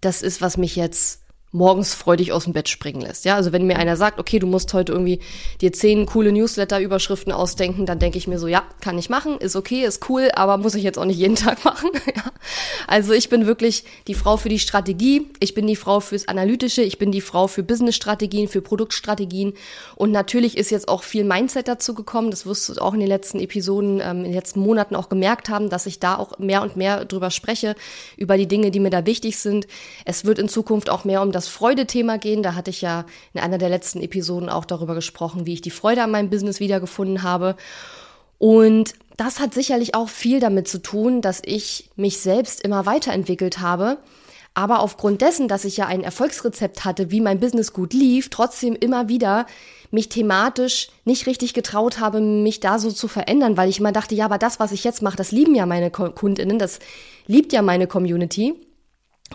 das 0.00 0.22
ist, 0.22 0.40
was 0.40 0.56
mich 0.56 0.76
jetzt 0.76 1.20
morgens 1.52 1.94
freudig 1.94 2.32
aus 2.32 2.44
dem 2.44 2.52
Bett 2.52 2.68
springen 2.68 3.00
lässt. 3.00 3.24
Ja, 3.24 3.34
also 3.34 3.52
wenn 3.52 3.66
mir 3.66 3.76
einer 3.76 3.96
sagt, 3.96 4.20
okay, 4.20 4.38
du 4.38 4.46
musst 4.46 4.72
heute 4.72 4.92
irgendwie 4.92 5.20
dir 5.60 5.72
zehn 5.72 6.06
coole 6.06 6.32
Newsletter-Überschriften 6.32 7.32
ausdenken, 7.32 7.86
dann 7.86 7.98
denke 7.98 8.18
ich 8.18 8.28
mir 8.28 8.38
so, 8.38 8.46
ja, 8.46 8.62
kann 8.80 8.98
ich 8.98 9.10
machen, 9.10 9.38
ist 9.38 9.56
okay, 9.56 9.84
ist 9.84 10.08
cool, 10.08 10.30
aber 10.34 10.58
muss 10.58 10.74
ich 10.74 10.84
jetzt 10.84 10.98
auch 10.98 11.04
nicht 11.04 11.18
jeden 11.18 11.34
Tag 11.36 11.64
machen. 11.64 11.90
ja. 12.14 12.24
Also 12.86 13.12
ich 13.12 13.28
bin 13.28 13.46
wirklich 13.46 13.84
die 14.06 14.14
Frau 14.14 14.36
für 14.36 14.48
die 14.48 14.58
Strategie, 14.58 15.28
ich 15.40 15.54
bin 15.54 15.66
die 15.66 15.76
Frau 15.76 16.00
fürs 16.00 16.28
Analytische, 16.28 16.82
ich 16.82 16.98
bin 16.98 17.10
die 17.10 17.20
Frau 17.20 17.46
für 17.48 17.62
Business-Strategien, 17.62 18.48
für 18.48 18.62
Produktstrategien 18.62 19.54
und 19.96 20.12
natürlich 20.12 20.56
ist 20.56 20.70
jetzt 20.70 20.88
auch 20.88 21.02
viel 21.02 21.24
Mindset 21.24 21.68
dazu 21.68 21.94
gekommen. 21.94 22.30
Das 22.30 22.46
wirst 22.46 22.68
du 22.68 22.80
auch 22.80 22.94
in 22.94 23.00
den 23.00 23.08
letzten 23.08 23.40
Episoden, 23.40 24.00
ähm, 24.00 24.18
in 24.18 24.24
den 24.24 24.34
letzten 24.34 24.60
Monaten 24.60 24.94
auch 24.94 25.08
gemerkt 25.08 25.48
haben, 25.48 25.68
dass 25.68 25.86
ich 25.86 25.98
da 25.98 26.16
auch 26.16 26.38
mehr 26.38 26.62
und 26.62 26.76
mehr 26.76 27.04
drüber 27.04 27.30
spreche, 27.30 27.74
über 28.16 28.36
die 28.36 28.46
Dinge, 28.46 28.70
die 28.70 28.80
mir 28.80 28.90
da 28.90 29.04
wichtig 29.04 29.38
sind. 29.38 29.66
Es 30.04 30.24
wird 30.24 30.38
in 30.38 30.48
Zukunft 30.48 30.90
auch 30.90 31.04
mehr 31.04 31.22
um 31.22 31.32
das 31.32 31.39
das 31.40 31.48
Freude-Thema 31.48 32.18
gehen. 32.18 32.42
Da 32.42 32.54
hatte 32.54 32.70
ich 32.70 32.82
ja 32.82 33.06
in 33.32 33.40
einer 33.40 33.58
der 33.58 33.68
letzten 33.68 34.00
Episoden 34.02 34.48
auch 34.48 34.64
darüber 34.64 34.94
gesprochen, 34.94 35.46
wie 35.46 35.54
ich 35.54 35.62
die 35.62 35.70
Freude 35.70 36.02
an 36.02 36.10
meinem 36.10 36.30
Business 36.30 36.60
wiedergefunden 36.60 37.22
habe. 37.22 37.56
Und 38.38 38.94
das 39.16 39.40
hat 39.40 39.52
sicherlich 39.54 39.94
auch 39.94 40.08
viel 40.08 40.40
damit 40.40 40.68
zu 40.68 40.80
tun, 40.80 41.20
dass 41.20 41.42
ich 41.44 41.90
mich 41.96 42.18
selbst 42.18 42.62
immer 42.62 42.86
weiterentwickelt 42.86 43.58
habe. 43.58 43.98
aber 44.54 44.80
aufgrund 44.80 45.22
dessen, 45.22 45.48
dass 45.48 45.64
ich 45.64 45.76
ja 45.76 45.86
ein 45.86 46.02
Erfolgsrezept 46.02 46.84
hatte, 46.84 47.10
wie 47.10 47.20
mein 47.20 47.40
Business 47.40 47.72
gut 47.72 47.92
lief, 47.92 48.30
trotzdem 48.30 48.74
immer 48.74 49.08
wieder 49.08 49.46
mich 49.92 50.08
thematisch 50.08 50.88
nicht 51.04 51.26
richtig 51.26 51.54
getraut 51.54 51.98
habe, 51.98 52.20
mich 52.20 52.60
da 52.60 52.78
so 52.78 52.90
zu 52.90 53.08
verändern, 53.08 53.56
weil 53.56 53.68
ich 53.68 53.80
immer 53.80 53.92
dachte, 53.92 54.14
ja, 54.14 54.24
aber 54.24 54.38
das, 54.38 54.60
was 54.60 54.72
ich 54.72 54.84
jetzt 54.84 55.02
mache, 55.02 55.16
das 55.16 55.32
lieben 55.32 55.54
ja 55.54 55.66
meine 55.66 55.90
Kundinnen, 55.90 56.58
das 56.58 56.78
liebt 57.26 57.52
ja 57.52 57.62
meine 57.62 57.86
Community. 57.86 58.54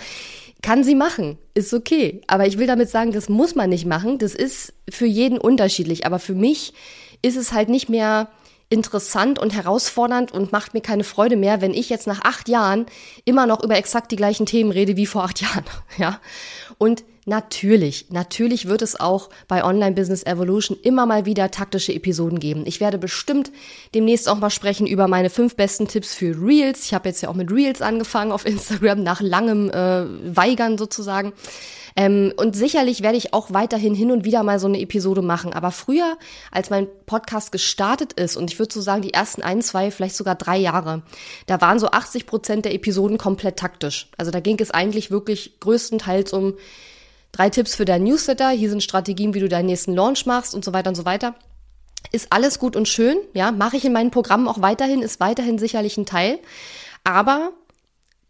Kann 0.61 0.83
sie 0.83 0.93
machen, 0.93 1.39
ist 1.55 1.73
okay. 1.73 2.21
Aber 2.27 2.45
ich 2.45 2.59
will 2.59 2.67
damit 2.67 2.87
sagen, 2.89 3.13
das 3.13 3.29
muss 3.29 3.55
man 3.55 3.71
nicht 3.71 3.87
machen. 3.87 4.19
Das 4.19 4.35
ist 4.35 4.73
für 4.89 5.07
jeden 5.07 5.39
unterschiedlich. 5.39 6.05
Aber 6.05 6.19
für 6.19 6.35
mich 6.35 6.73
ist 7.21 7.37
es 7.37 7.53
halt 7.53 7.69
nicht 7.69 7.89
mehr 7.89 8.29
interessant 8.69 9.37
und 9.37 9.53
herausfordernd 9.53 10.31
und 10.31 10.51
macht 10.51 10.73
mir 10.73 10.81
keine 10.81 11.03
Freude 11.03 11.35
mehr, 11.35 11.61
wenn 11.61 11.73
ich 11.73 11.89
jetzt 11.89 12.07
nach 12.07 12.21
acht 12.23 12.47
Jahren 12.47 12.85
immer 13.25 13.45
noch 13.45 13.61
über 13.63 13.75
exakt 13.75 14.11
die 14.11 14.15
gleichen 14.15 14.45
Themen 14.45 14.71
rede 14.71 14.95
wie 14.95 15.05
vor 15.05 15.23
acht 15.23 15.41
Jahren. 15.41 15.65
Ja. 15.97 16.19
Und 16.77 17.03
Natürlich, 17.25 18.07
natürlich 18.09 18.67
wird 18.67 18.81
es 18.81 18.99
auch 18.99 19.29
bei 19.47 19.63
Online 19.63 19.93
Business 19.93 20.23
Evolution 20.23 20.75
immer 20.81 21.05
mal 21.05 21.27
wieder 21.27 21.51
taktische 21.51 21.93
Episoden 21.93 22.39
geben. 22.39 22.63
Ich 22.65 22.79
werde 22.79 22.97
bestimmt 22.97 23.51
demnächst 23.93 24.27
auch 24.27 24.39
mal 24.39 24.49
sprechen 24.49 24.87
über 24.87 25.07
meine 25.07 25.29
fünf 25.29 25.55
besten 25.55 25.87
Tipps 25.87 26.15
für 26.15 26.35
Reels. 26.41 26.85
Ich 26.85 26.95
habe 26.95 27.09
jetzt 27.09 27.21
ja 27.21 27.29
auch 27.29 27.35
mit 27.35 27.51
Reels 27.51 27.83
angefangen 27.83 28.31
auf 28.31 28.47
Instagram 28.47 29.03
nach 29.03 29.21
langem 29.21 29.69
äh, 29.69 30.35
Weigern 30.35 30.79
sozusagen. 30.79 31.33
Ähm, 31.95 32.33
und 32.38 32.55
sicherlich 32.55 33.01
werde 33.01 33.17
ich 33.17 33.33
auch 33.33 33.51
weiterhin 33.51 33.93
hin 33.93 34.12
und 34.12 34.25
wieder 34.25 34.43
mal 34.43 34.60
so 34.60 34.67
eine 34.67 34.79
Episode 34.79 35.21
machen. 35.21 35.53
Aber 35.53 35.71
früher, 35.71 36.17
als 36.51 36.69
mein 36.69 36.88
Podcast 37.05 37.51
gestartet 37.51 38.13
ist, 38.13 38.38
und 38.38 38.51
ich 38.51 38.60
würde 38.60 38.74
so 38.74 38.81
sagen, 38.81 39.01
die 39.01 39.13
ersten 39.13 39.41
ein, 39.41 39.62
zwei, 39.62 39.91
vielleicht 39.91 40.15
sogar 40.15 40.36
drei 40.36 40.57
Jahre, 40.57 41.03
da 41.48 41.62
waren 41.62 41.79
so 41.79 41.91
80 41.91 42.25
Prozent 42.25 42.65
der 42.65 42.74
Episoden 42.74 43.17
komplett 43.17 43.57
taktisch. 43.57 44.10
Also 44.17 44.31
da 44.31 44.39
ging 44.39 44.60
es 44.60 44.71
eigentlich 44.71 45.12
wirklich 45.12 45.60
größtenteils 45.60 46.33
um 46.33 46.55
drei 47.31 47.50
Tipps 47.50 47.75
für 47.75 47.86
deinen 47.86 48.05
Newsletter, 48.05 48.50
hier 48.50 48.69
sind 48.69 48.83
Strategien, 48.83 49.33
wie 49.33 49.39
du 49.39 49.50
deinen 49.50 49.67
nächsten 49.67 49.95
Launch 49.95 50.25
machst 50.25 50.53
und 50.53 50.65
so 50.65 50.74
weiter 50.74 50.89
und 50.89 50.95
so 50.95 51.05
weiter. 51.05 51.36
Ist 52.12 52.27
alles 52.31 52.60
gut 52.60 52.75
und 52.75 52.88
schön, 52.88 53.17
ja, 53.33 53.51
mache 53.51 53.77
ich 53.77 53.86
in 53.86 53.93
meinen 53.93 54.12
Programmen 54.12 54.48
auch 54.48 54.62
weiterhin, 54.62 55.01
ist 55.01 55.19
weiterhin 55.19 55.57
sicherlich 55.57 55.98
ein 55.98 56.05
Teil. 56.05 56.39
Aber 57.03 57.51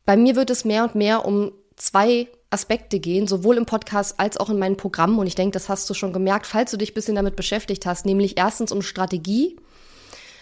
bei 0.05 0.17
mir 0.17 0.35
wird 0.35 0.49
es 0.49 0.65
mehr 0.65 0.83
und 0.83 0.95
mehr 0.95 1.25
um 1.25 1.51
zwei 1.77 2.27
Aspekte 2.51 2.99
gehen, 2.99 3.27
sowohl 3.27 3.57
im 3.57 3.65
Podcast 3.65 4.19
als 4.19 4.37
auch 4.37 4.49
in 4.49 4.59
meinen 4.59 4.77
Programmen. 4.77 5.17
Und 5.17 5.27
ich 5.27 5.35
denke, 5.35 5.53
das 5.53 5.69
hast 5.69 5.89
du 5.89 5.93
schon 5.93 6.13
gemerkt, 6.13 6.45
falls 6.45 6.71
du 6.71 6.77
dich 6.77 6.91
ein 6.91 6.93
bisschen 6.93 7.15
damit 7.15 7.35
beschäftigt 7.35 7.85
hast, 7.85 8.05
nämlich 8.05 8.37
erstens 8.37 8.71
um 8.71 8.81
Strategie. 8.81 9.57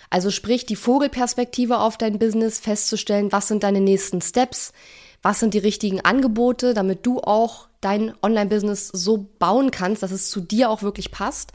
Also 0.09 0.31
sprich, 0.31 0.65
die 0.65 0.75
Vogelperspektive 0.75 1.79
auf 1.79 1.97
dein 1.97 2.17
Business 2.17 2.59
festzustellen, 2.59 3.31
was 3.31 3.47
sind 3.47 3.63
deine 3.63 3.79
nächsten 3.79 4.21
Steps, 4.21 4.73
was 5.21 5.39
sind 5.39 5.53
die 5.53 5.59
richtigen 5.59 6.01
Angebote, 6.01 6.73
damit 6.73 7.05
du 7.05 7.19
auch 7.19 7.67
dein 7.79 8.13
Online-Business 8.21 8.87
so 8.87 9.29
bauen 9.37 9.71
kannst, 9.71 10.03
dass 10.03 10.11
es 10.11 10.29
zu 10.29 10.41
dir 10.41 10.69
auch 10.69 10.81
wirklich 10.81 11.11
passt. 11.11 11.51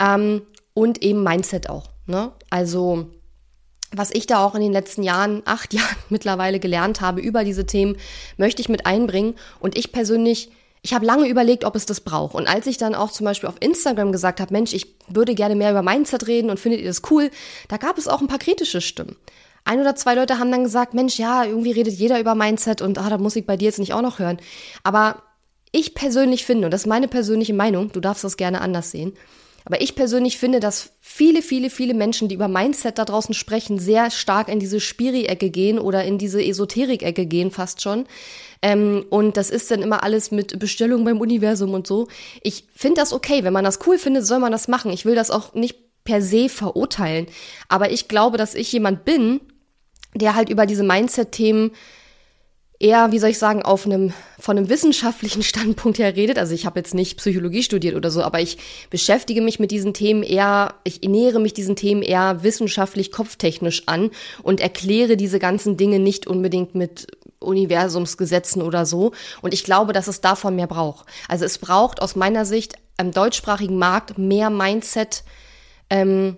Ähm, 0.00 0.42
und 0.74 1.02
eben 1.02 1.22
Mindset 1.22 1.68
auch. 1.68 1.90
Ne? 2.06 2.32
Also 2.50 3.10
was 3.94 4.10
ich 4.12 4.26
da 4.26 4.44
auch 4.44 4.54
in 4.54 4.62
den 4.62 4.72
letzten 4.72 5.02
Jahren, 5.02 5.42
acht 5.44 5.72
Jahren 5.74 5.96
mittlerweile 6.08 6.60
gelernt 6.60 7.00
habe 7.00 7.20
über 7.20 7.44
diese 7.44 7.66
Themen, 7.66 7.96
möchte 8.36 8.62
ich 8.62 8.68
mit 8.68 8.86
einbringen. 8.86 9.34
Und 9.60 9.76
ich 9.76 9.92
persönlich, 9.92 10.50
ich 10.82 10.94
habe 10.94 11.06
lange 11.06 11.28
überlegt, 11.28 11.64
ob 11.64 11.76
es 11.76 11.86
das 11.86 12.00
braucht. 12.00 12.34
Und 12.34 12.48
als 12.48 12.66
ich 12.66 12.76
dann 12.76 12.94
auch 12.94 13.10
zum 13.10 13.24
Beispiel 13.24 13.48
auf 13.48 13.56
Instagram 13.60 14.12
gesagt 14.12 14.40
habe, 14.40 14.52
Mensch, 14.52 14.72
ich 14.72 14.94
würde 15.08 15.34
gerne 15.34 15.54
mehr 15.54 15.70
über 15.70 15.82
Mindset 15.82 16.26
reden 16.26 16.50
und 16.50 16.60
findet 16.60 16.80
ihr 16.80 16.88
das 16.88 17.02
cool, 17.10 17.30
da 17.68 17.76
gab 17.76 17.98
es 17.98 18.08
auch 18.08 18.20
ein 18.20 18.28
paar 18.28 18.38
kritische 18.38 18.80
Stimmen. 18.80 19.16
Ein 19.64 19.80
oder 19.80 19.94
zwei 19.94 20.14
Leute 20.14 20.38
haben 20.38 20.50
dann 20.50 20.64
gesagt, 20.64 20.92
Mensch, 20.92 21.18
ja, 21.18 21.44
irgendwie 21.44 21.70
redet 21.70 21.94
jeder 21.94 22.18
über 22.18 22.34
Mindset 22.34 22.82
und 22.82 22.98
ah, 22.98 23.08
da 23.08 23.18
muss 23.18 23.36
ich 23.36 23.46
bei 23.46 23.56
dir 23.56 23.66
jetzt 23.66 23.78
nicht 23.78 23.92
auch 23.92 24.02
noch 24.02 24.18
hören. 24.18 24.38
Aber 24.82 25.22
ich 25.70 25.94
persönlich 25.94 26.44
finde, 26.44 26.66
und 26.66 26.72
das 26.72 26.82
ist 26.82 26.86
meine 26.86 27.08
persönliche 27.08 27.54
Meinung, 27.54 27.92
du 27.92 28.00
darfst 28.00 28.24
das 28.24 28.36
gerne 28.36 28.60
anders 28.60 28.90
sehen, 28.90 29.14
aber 29.64 29.80
ich 29.80 29.94
persönlich 29.94 30.38
finde, 30.38 30.60
dass 30.60 30.92
viele, 31.00 31.42
viele, 31.42 31.70
viele 31.70 31.94
Menschen, 31.94 32.28
die 32.28 32.34
über 32.34 32.48
Mindset 32.48 32.98
da 32.98 33.04
draußen 33.04 33.34
sprechen, 33.34 33.78
sehr 33.78 34.10
stark 34.10 34.48
in 34.48 34.60
diese 34.60 34.80
Spiri-Ecke 34.80 35.50
gehen 35.50 35.78
oder 35.78 36.04
in 36.04 36.18
diese 36.18 36.42
Esoterik-Ecke 36.42 37.26
gehen 37.26 37.50
fast 37.50 37.82
schon. 37.82 38.06
Ähm, 38.62 39.04
und 39.10 39.36
das 39.36 39.50
ist 39.50 39.70
dann 39.70 39.82
immer 39.82 40.02
alles 40.02 40.30
mit 40.30 40.58
Bestellung 40.58 41.04
beim 41.04 41.20
Universum 41.20 41.74
und 41.74 41.86
so. 41.86 42.08
Ich 42.42 42.64
finde 42.74 43.00
das 43.00 43.12
okay. 43.12 43.44
Wenn 43.44 43.52
man 43.52 43.64
das 43.64 43.80
cool 43.86 43.98
findet, 43.98 44.26
soll 44.26 44.38
man 44.38 44.52
das 44.52 44.68
machen. 44.68 44.92
Ich 44.92 45.04
will 45.04 45.14
das 45.14 45.30
auch 45.30 45.54
nicht 45.54 46.04
per 46.04 46.22
se 46.22 46.48
verurteilen. 46.48 47.26
Aber 47.68 47.90
ich 47.90 48.08
glaube, 48.08 48.38
dass 48.38 48.54
ich 48.54 48.72
jemand 48.72 49.04
bin, 49.04 49.40
der 50.14 50.34
halt 50.34 50.48
über 50.48 50.66
diese 50.66 50.84
Mindset-Themen 50.84 51.72
eher, 52.82 53.12
wie 53.12 53.18
soll 53.18 53.30
ich 53.30 53.38
sagen, 53.38 53.62
auf 53.62 53.86
einem 53.86 54.12
von 54.38 54.58
einem 54.58 54.68
wissenschaftlichen 54.68 55.42
Standpunkt 55.42 55.98
her 55.98 56.16
redet. 56.16 56.38
Also 56.38 56.54
ich 56.54 56.66
habe 56.66 56.80
jetzt 56.80 56.94
nicht 56.94 57.16
Psychologie 57.18 57.62
studiert 57.62 57.94
oder 57.94 58.10
so, 58.10 58.22
aber 58.22 58.40
ich 58.40 58.58
beschäftige 58.90 59.40
mich 59.40 59.60
mit 59.60 59.70
diesen 59.70 59.94
Themen 59.94 60.22
eher, 60.22 60.74
ich 60.84 61.02
ernähre 61.02 61.40
mich 61.40 61.54
diesen 61.54 61.76
Themen 61.76 62.02
eher 62.02 62.42
wissenschaftlich 62.42 63.12
kopftechnisch 63.12 63.84
an 63.86 64.10
und 64.42 64.60
erkläre 64.60 65.16
diese 65.16 65.38
ganzen 65.38 65.76
Dinge 65.76 66.00
nicht 66.00 66.26
unbedingt 66.26 66.74
mit 66.74 67.06
Universumsgesetzen 67.38 68.62
oder 68.62 68.84
so. 68.84 69.12
Und 69.40 69.54
ich 69.54 69.64
glaube, 69.64 69.92
dass 69.92 70.08
es 70.08 70.20
davon 70.20 70.56
mehr 70.56 70.66
braucht. 70.66 71.06
Also 71.28 71.44
es 71.44 71.58
braucht 71.58 72.02
aus 72.02 72.16
meiner 72.16 72.44
Sicht 72.44 72.74
am 72.96 73.12
deutschsprachigen 73.12 73.78
Markt 73.78 74.18
mehr 74.18 74.50
Mindset. 74.50 75.24
Ähm, 75.88 76.36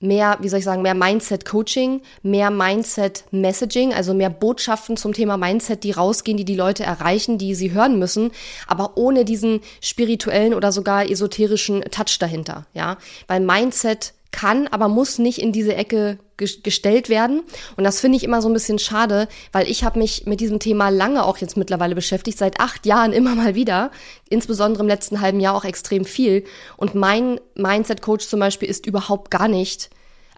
mehr, 0.00 0.36
wie 0.40 0.48
soll 0.48 0.58
ich 0.58 0.64
sagen, 0.64 0.82
mehr 0.82 0.94
Mindset-Coaching, 0.94 2.02
mehr 2.22 2.50
Mindset-Messaging, 2.50 3.94
also 3.94 4.14
mehr 4.14 4.30
Botschaften 4.30 4.96
zum 4.96 5.12
Thema 5.12 5.36
Mindset, 5.36 5.84
die 5.84 5.92
rausgehen, 5.92 6.36
die 6.36 6.44
die 6.44 6.56
Leute 6.56 6.84
erreichen, 6.84 7.38
die 7.38 7.54
sie 7.54 7.72
hören 7.72 7.98
müssen, 7.98 8.30
aber 8.66 8.96
ohne 8.96 9.24
diesen 9.24 9.60
spirituellen 9.80 10.54
oder 10.54 10.72
sogar 10.72 11.08
esoterischen 11.08 11.82
Touch 11.90 12.18
dahinter, 12.18 12.66
ja, 12.74 12.98
weil 13.26 13.40
Mindset 13.40 14.12
kann, 14.36 14.68
aber 14.68 14.88
muss 14.88 15.18
nicht 15.18 15.38
in 15.38 15.50
diese 15.50 15.74
Ecke 15.74 16.18
gestellt 16.36 17.08
werden. 17.08 17.42
Und 17.78 17.84
das 17.84 18.00
finde 18.00 18.18
ich 18.18 18.24
immer 18.24 18.42
so 18.42 18.48
ein 18.50 18.52
bisschen 18.52 18.78
schade, 18.78 19.28
weil 19.52 19.66
ich 19.70 19.82
habe 19.82 19.98
mich 19.98 20.26
mit 20.26 20.40
diesem 20.40 20.58
Thema 20.58 20.90
lange 20.90 21.24
auch 21.24 21.38
jetzt 21.38 21.56
mittlerweile 21.56 21.94
beschäftigt, 21.94 22.36
seit 22.36 22.60
acht 22.60 22.84
Jahren 22.84 23.14
immer 23.14 23.34
mal 23.34 23.54
wieder, 23.54 23.90
insbesondere 24.28 24.82
im 24.82 24.88
letzten 24.88 25.22
halben 25.22 25.40
Jahr 25.40 25.54
auch 25.54 25.64
extrem 25.64 26.04
viel. 26.04 26.44
Und 26.76 26.94
mein 26.94 27.40
Mindset-Coach 27.54 28.26
zum 28.26 28.38
Beispiel 28.38 28.68
ist 28.68 28.86
überhaupt 28.86 29.30
gar 29.30 29.48
nicht 29.48 29.88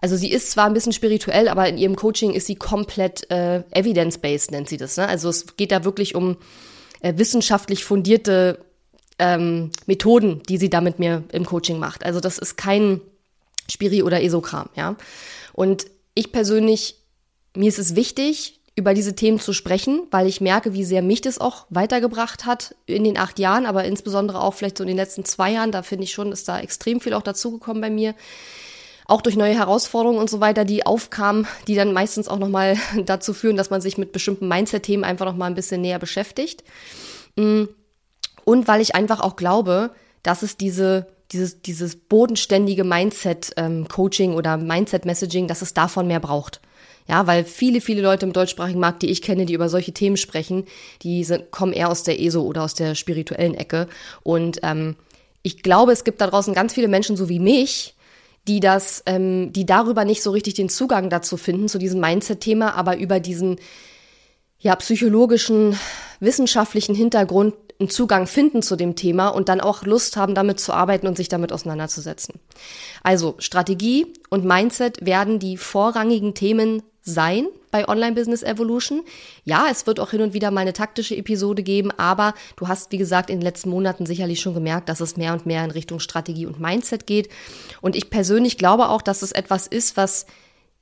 also 0.01 0.15
sie 0.15 0.31
ist 0.31 0.51
zwar 0.51 0.65
ein 0.65 0.73
bisschen 0.73 0.93
spirituell, 0.93 1.49
aber 1.49 1.67
in 1.67 1.77
ihrem 1.77 1.97
Coaching 1.97 2.31
ist 2.31 2.47
sie 2.47 2.55
komplett 2.55 3.29
äh, 3.29 3.63
evidence-based, 3.71 4.51
nennt 4.51 4.69
sie 4.69 4.77
das. 4.77 4.95
Ne? 4.95 5.05
Also 5.05 5.27
es 5.27 5.57
geht 5.57 5.73
da 5.73 5.83
wirklich 5.83 6.15
um 6.15 6.37
äh, 7.01 7.15
wissenschaftlich 7.17 7.83
fundierte 7.83 8.59
ähm, 9.19 9.71
Methoden, 9.87 10.41
die 10.47 10.57
sie 10.57 10.69
da 10.69 10.79
mit 10.79 10.99
mir 10.99 11.23
im 11.33 11.45
Coaching 11.45 11.79
macht. 11.79 12.05
Also 12.05 12.21
das 12.21 12.37
ist 12.37 12.55
kein 12.55 13.01
Spiri- 13.69 14.03
oder 14.03 14.21
Esokram, 14.21 14.69
ja. 14.75 14.95
Und 15.53 15.85
ich 16.15 16.31
persönlich, 16.31 16.95
mir 17.55 17.69
ist 17.69 17.79
es 17.79 17.95
wichtig, 17.95 18.59
über 18.79 18.93
diese 18.93 19.13
Themen 19.13 19.39
zu 19.39 19.51
sprechen, 19.51 20.03
weil 20.09 20.25
ich 20.25 20.39
merke, 20.39 20.73
wie 20.73 20.85
sehr 20.85 21.01
mich 21.01 21.19
das 21.19 21.37
auch 21.37 21.65
weitergebracht 21.69 22.45
hat 22.45 22.75
in 22.85 23.03
den 23.03 23.17
acht 23.17 23.37
Jahren, 23.37 23.65
aber 23.65 23.83
insbesondere 23.83 24.41
auch 24.41 24.53
vielleicht 24.53 24.77
so 24.77 24.83
in 24.83 24.87
den 24.87 24.95
letzten 24.95 25.25
zwei 25.25 25.51
Jahren. 25.51 25.73
Da 25.73 25.83
finde 25.83 26.05
ich 26.05 26.13
schon, 26.13 26.31
ist 26.31 26.47
da 26.47 26.59
extrem 26.59 27.01
viel 27.01 27.13
auch 27.13 27.21
dazugekommen 27.21 27.81
bei 27.81 27.89
mir. 27.89 28.15
Auch 29.05 29.21
durch 29.21 29.35
neue 29.35 29.53
Herausforderungen 29.53 30.19
und 30.19 30.29
so 30.29 30.39
weiter, 30.39 30.63
die 30.63 30.85
aufkamen, 30.85 31.45
die 31.67 31.75
dann 31.75 31.91
meistens 31.91 32.29
auch 32.29 32.39
nochmal 32.39 32.77
dazu 33.05 33.33
führen, 33.33 33.57
dass 33.57 33.69
man 33.69 33.81
sich 33.81 33.97
mit 33.97 34.13
bestimmten 34.13 34.47
Mindset-Themen 34.47 35.03
einfach 35.03 35.25
nochmal 35.25 35.49
ein 35.49 35.55
bisschen 35.55 35.81
näher 35.81 35.99
beschäftigt. 35.99 36.63
Mm. 37.35 37.65
Und 38.45 38.67
weil 38.67 38.81
ich 38.81 38.95
einfach 38.95 39.19
auch 39.19 39.35
glaube, 39.35 39.91
dass 40.23 40.41
es 40.41 40.57
diese 40.57 41.07
dieses, 41.31 41.61
dieses 41.61 41.95
bodenständige 41.95 42.83
Mindset-Coaching 42.83 44.31
ähm, 44.31 44.35
oder 44.35 44.57
Mindset-Messaging, 44.57 45.47
dass 45.47 45.61
es 45.61 45.73
davon 45.73 46.07
mehr 46.07 46.19
braucht. 46.19 46.61
Ja, 47.07 47.25
weil 47.25 47.43
viele, 47.43 47.81
viele 47.81 48.03
Leute 48.03 48.25
im 48.25 48.33
deutschsprachigen 48.33 48.79
Markt, 48.79 49.01
die 49.01 49.09
ich 49.09 49.23
kenne, 49.23 49.45
die 49.45 49.53
über 49.53 49.67
solche 49.67 49.93
Themen 49.93 50.17
sprechen, 50.17 50.65
die 51.01 51.23
sind, 51.23 51.49
kommen 51.49 51.73
eher 51.73 51.89
aus 51.89 52.03
der 52.03 52.21
ESO 52.21 52.41
oder 52.41 52.63
aus 52.63 52.75
der 52.75 52.93
spirituellen 52.93 53.55
Ecke. 53.55 53.87
Und 54.21 54.59
ähm, 54.61 54.95
ich 55.41 55.63
glaube, 55.63 55.91
es 55.91 56.03
gibt 56.03 56.21
da 56.21 56.27
draußen 56.27 56.53
ganz 56.53 56.73
viele 56.73 56.87
Menschen, 56.87 57.17
so 57.17 57.27
wie 57.27 57.39
mich, 57.39 57.95
die 58.47 58.59
das, 58.59 59.01
ähm, 59.07 59.51
die 59.53 59.65
darüber 59.65 60.05
nicht 60.05 60.21
so 60.21 60.31
richtig 60.31 60.53
den 60.55 60.69
Zugang 60.69 61.09
dazu 61.09 61.37
finden, 61.37 61.67
zu 61.67 61.79
diesem 61.79 61.99
Mindset-Thema, 61.99 62.75
aber 62.75 62.97
über 62.97 63.19
diesen 63.19 63.59
ja, 64.59 64.75
psychologischen, 64.75 65.77
wissenschaftlichen 66.19 66.93
Hintergrund 66.93 67.55
einen 67.79 67.89
Zugang 67.89 68.27
finden 68.27 68.61
zu 68.61 68.75
dem 68.75 68.95
Thema 68.95 69.29
und 69.29 69.47
dann 69.47 69.61
auch 69.61 69.83
Lust 69.83 70.17
haben, 70.17 70.35
damit 70.35 70.59
zu 70.59 70.73
arbeiten 70.73 71.07
und 71.07 71.15
sich 71.15 71.29
damit 71.29 71.53
auseinanderzusetzen. 71.53 72.39
Also 73.03 73.35
Strategie 73.39 74.07
und 74.29 74.43
Mindset 74.43 75.05
werden 75.05 75.39
die 75.39 75.55
vorrangigen 75.55 76.33
Themen 76.33 76.83
sein 77.01 77.47
bei 77.71 77.87
Online 77.87 78.13
Business 78.13 78.43
Evolution. 78.43 79.03
Ja, 79.45 79.67
es 79.71 79.87
wird 79.87 79.99
auch 79.99 80.11
hin 80.11 80.21
und 80.21 80.33
wieder 80.33 80.51
mal 80.51 80.61
eine 80.61 80.73
taktische 80.73 81.15
Episode 81.15 81.63
geben, 81.63 81.91
aber 81.91 82.33
du 82.57 82.67
hast, 82.67 82.91
wie 82.91 82.97
gesagt, 82.97 83.29
in 83.29 83.37
den 83.37 83.43
letzten 83.43 83.69
Monaten 83.69 84.05
sicherlich 84.05 84.41
schon 84.41 84.53
gemerkt, 84.53 84.89
dass 84.89 84.99
es 84.99 85.17
mehr 85.17 85.33
und 85.33 85.45
mehr 85.45 85.63
in 85.63 85.71
Richtung 85.71 85.99
Strategie 85.99 86.45
und 86.45 86.59
Mindset 86.59 87.07
geht. 87.07 87.29
Und 87.81 87.95
ich 87.95 88.09
persönlich 88.09 88.57
glaube 88.57 88.89
auch, 88.89 89.01
dass 89.01 89.21
es 89.21 89.31
etwas 89.31 89.67
ist, 89.67 89.97
was 89.97 90.25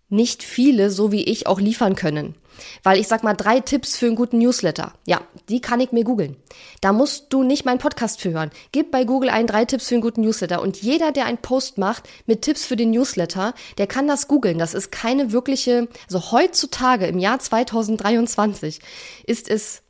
nicht 0.09 0.43
viele, 0.43 0.89
so 0.89 1.11
wie 1.11 1.23
ich, 1.23 1.47
auch 1.47 1.59
liefern 1.59 1.95
können. 1.95 2.35
Weil 2.83 2.99
ich 2.99 3.07
sag 3.07 3.23
mal, 3.23 3.33
drei 3.33 3.59
Tipps 3.59 3.97
für 3.97 4.07
einen 4.07 4.15
guten 4.15 4.39
Newsletter. 4.39 4.93
Ja, 5.05 5.21
die 5.49 5.61
kann 5.61 5.79
ich 5.79 5.91
mir 5.91 6.03
googeln. 6.03 6.37
Da 6.81 6.93
musst 6.93 7.27
du 7.29 7.43
nicht 7.43 7.65
meinen 7.65 7.79
Podcast 7.79 8.21
für 8.21 8.31
hören. 8.31 8.51
Gib 8.71 8.91
bei 8.91 9.03
Google 9.03 9.29
ein, 9.29 9.47
drei 9.47 9.65
Tipps 9.65 9.87
für 9.87 9.95
einen 9.95 10.01
guten 10.01 10.21
Newsletter. 10.21 10.61
Und 10.61 10.81
jeder, 10.81 11.11
der 11.11 11.25
einen 11.25 11.37
Post 11.37 11.77
macht 11.77 12.03
mit 12.25 12.41
Tipps 12.41 12.65
für 12.65 12.75
den 12.75 12.91
Newsletter, 12.91 13.53
der 13.77 13.87
kann 13.87 14.07
das 14.07 14.27
googeln. 14.27 14.57
Das 14.57 14.73
ist 14.73 14.91
keine 14.91 15.31
wirkliche, 15.31 15.87
also 16.05 16.31
heutzutage 16.31 17.07
im 17.07 17.19
Jahr 17.19 17.39
2023 17.39 18.79
ist 19.25 19.49
es 19.49 19.83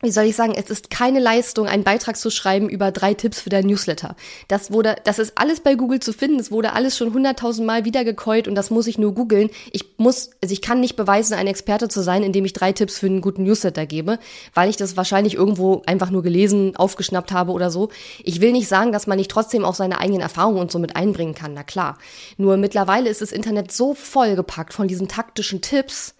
wie 0.00 0.12
soll 0.12 0.24
ich 0.24 0.36
sagen, 0.36 0.54
es 0.56 0.70
ist 0.70 0.90
keine 0.90 1.18
Leistung, 1.18 1.66
einen 1.66 1.82
Beitrag 1.82 2.16
zu 2.16 2.30
schreiben 2.30 2.68
über 2.68 2.92
drei 2.92 3.14
Tipps 3.14 3.40
für 3.40 3.50
dein 3.50 3.66
Newsletter. 3.66 4.14
Das 4.46 4.70
wurde, 4.70 4.96
das 5.04 5.18
ist 5.18 5.32
alles 5.36 5.60
bei 5.60 5.74
Google 5.74 5.98
zu 5.98 6.12
finden. 6.12 6.38
Es 6.38 6.52
wurde 6.52 6.72
alles 6.72 6.96
schon 6.96 7.12
hunderttausend 7.12 7.66
Mal 7.66 7.84
wiedergekäut 7.84 8.46
und 8.46 8.54
das 8.54 8.70
muss 8.70 8.86
ich 8.86 8.96
nur 8.96 9.12
googeln. 9.12 9.50
Ich 9.72 9.98
muss, 9.98 10.30
also 10.40 10.52
ich 10.52 10.62
kann 10.62 10.78
nicht 10.78 10.94
beweisen, 10.94 11.34
ein 11.34 11.48
Experte 11.48 11.88
zu 11.88 12.00
sein, 12.00 12.22
indem 12.22 12.44
ich 12.44 12.52
drei 12.52 12.72
Tipps 12.72 12.98
für 12.98 13.06
einen 13.06 13.20
guten 13.20 13.42
Newsletter 13.42 13.86
gebe, 13.86 14.20
weil 14.54 14.70
ich 14.70 14.76
das 14.76 14.96
wahrscheinlich 14.96 15.34
irgendwo 15.34 15.82
einfach 15.86 16.10
nur 16.10 16.22
gelesen, 16.22 16.76
aufgeschnappt 16.76 17.32
habe 17.32 17.50
oder 17.50 17.72
so. 17.72 17.88
Ich 18.22 18.40
will 18.40 18.52
nicht 18.52 18.68
sagen, 18.68 18.92
dass 18.92 19.08
man 19.08 19.18
nicht 19.18 19.32
trotzdem 19.32 19.64
auch 19.64 19.74
seine 19.74 19.98
eigenen 19.98 20.20
Erfahrungen 20.20 20.60
und 20.60 20.70
so 20.70 20.78
mit 20.78 20.94
einbringen 20.94 21.34
kann. 21.34 21.54
Na 21.54 21.64
klar. 21.64 21.98
Nur 22.36 22.56
mittlerweile 22.56 23.10
ist 23.10 23.20
das 23.20 23.32
Internet 23.32 23.72
so 23.72 23.94
vollgepackt 23.94 24.74
von 24.74 24.86
diesen 24.86 25.08
taktischen 25.08 25.60
Tipps 25.60 26.14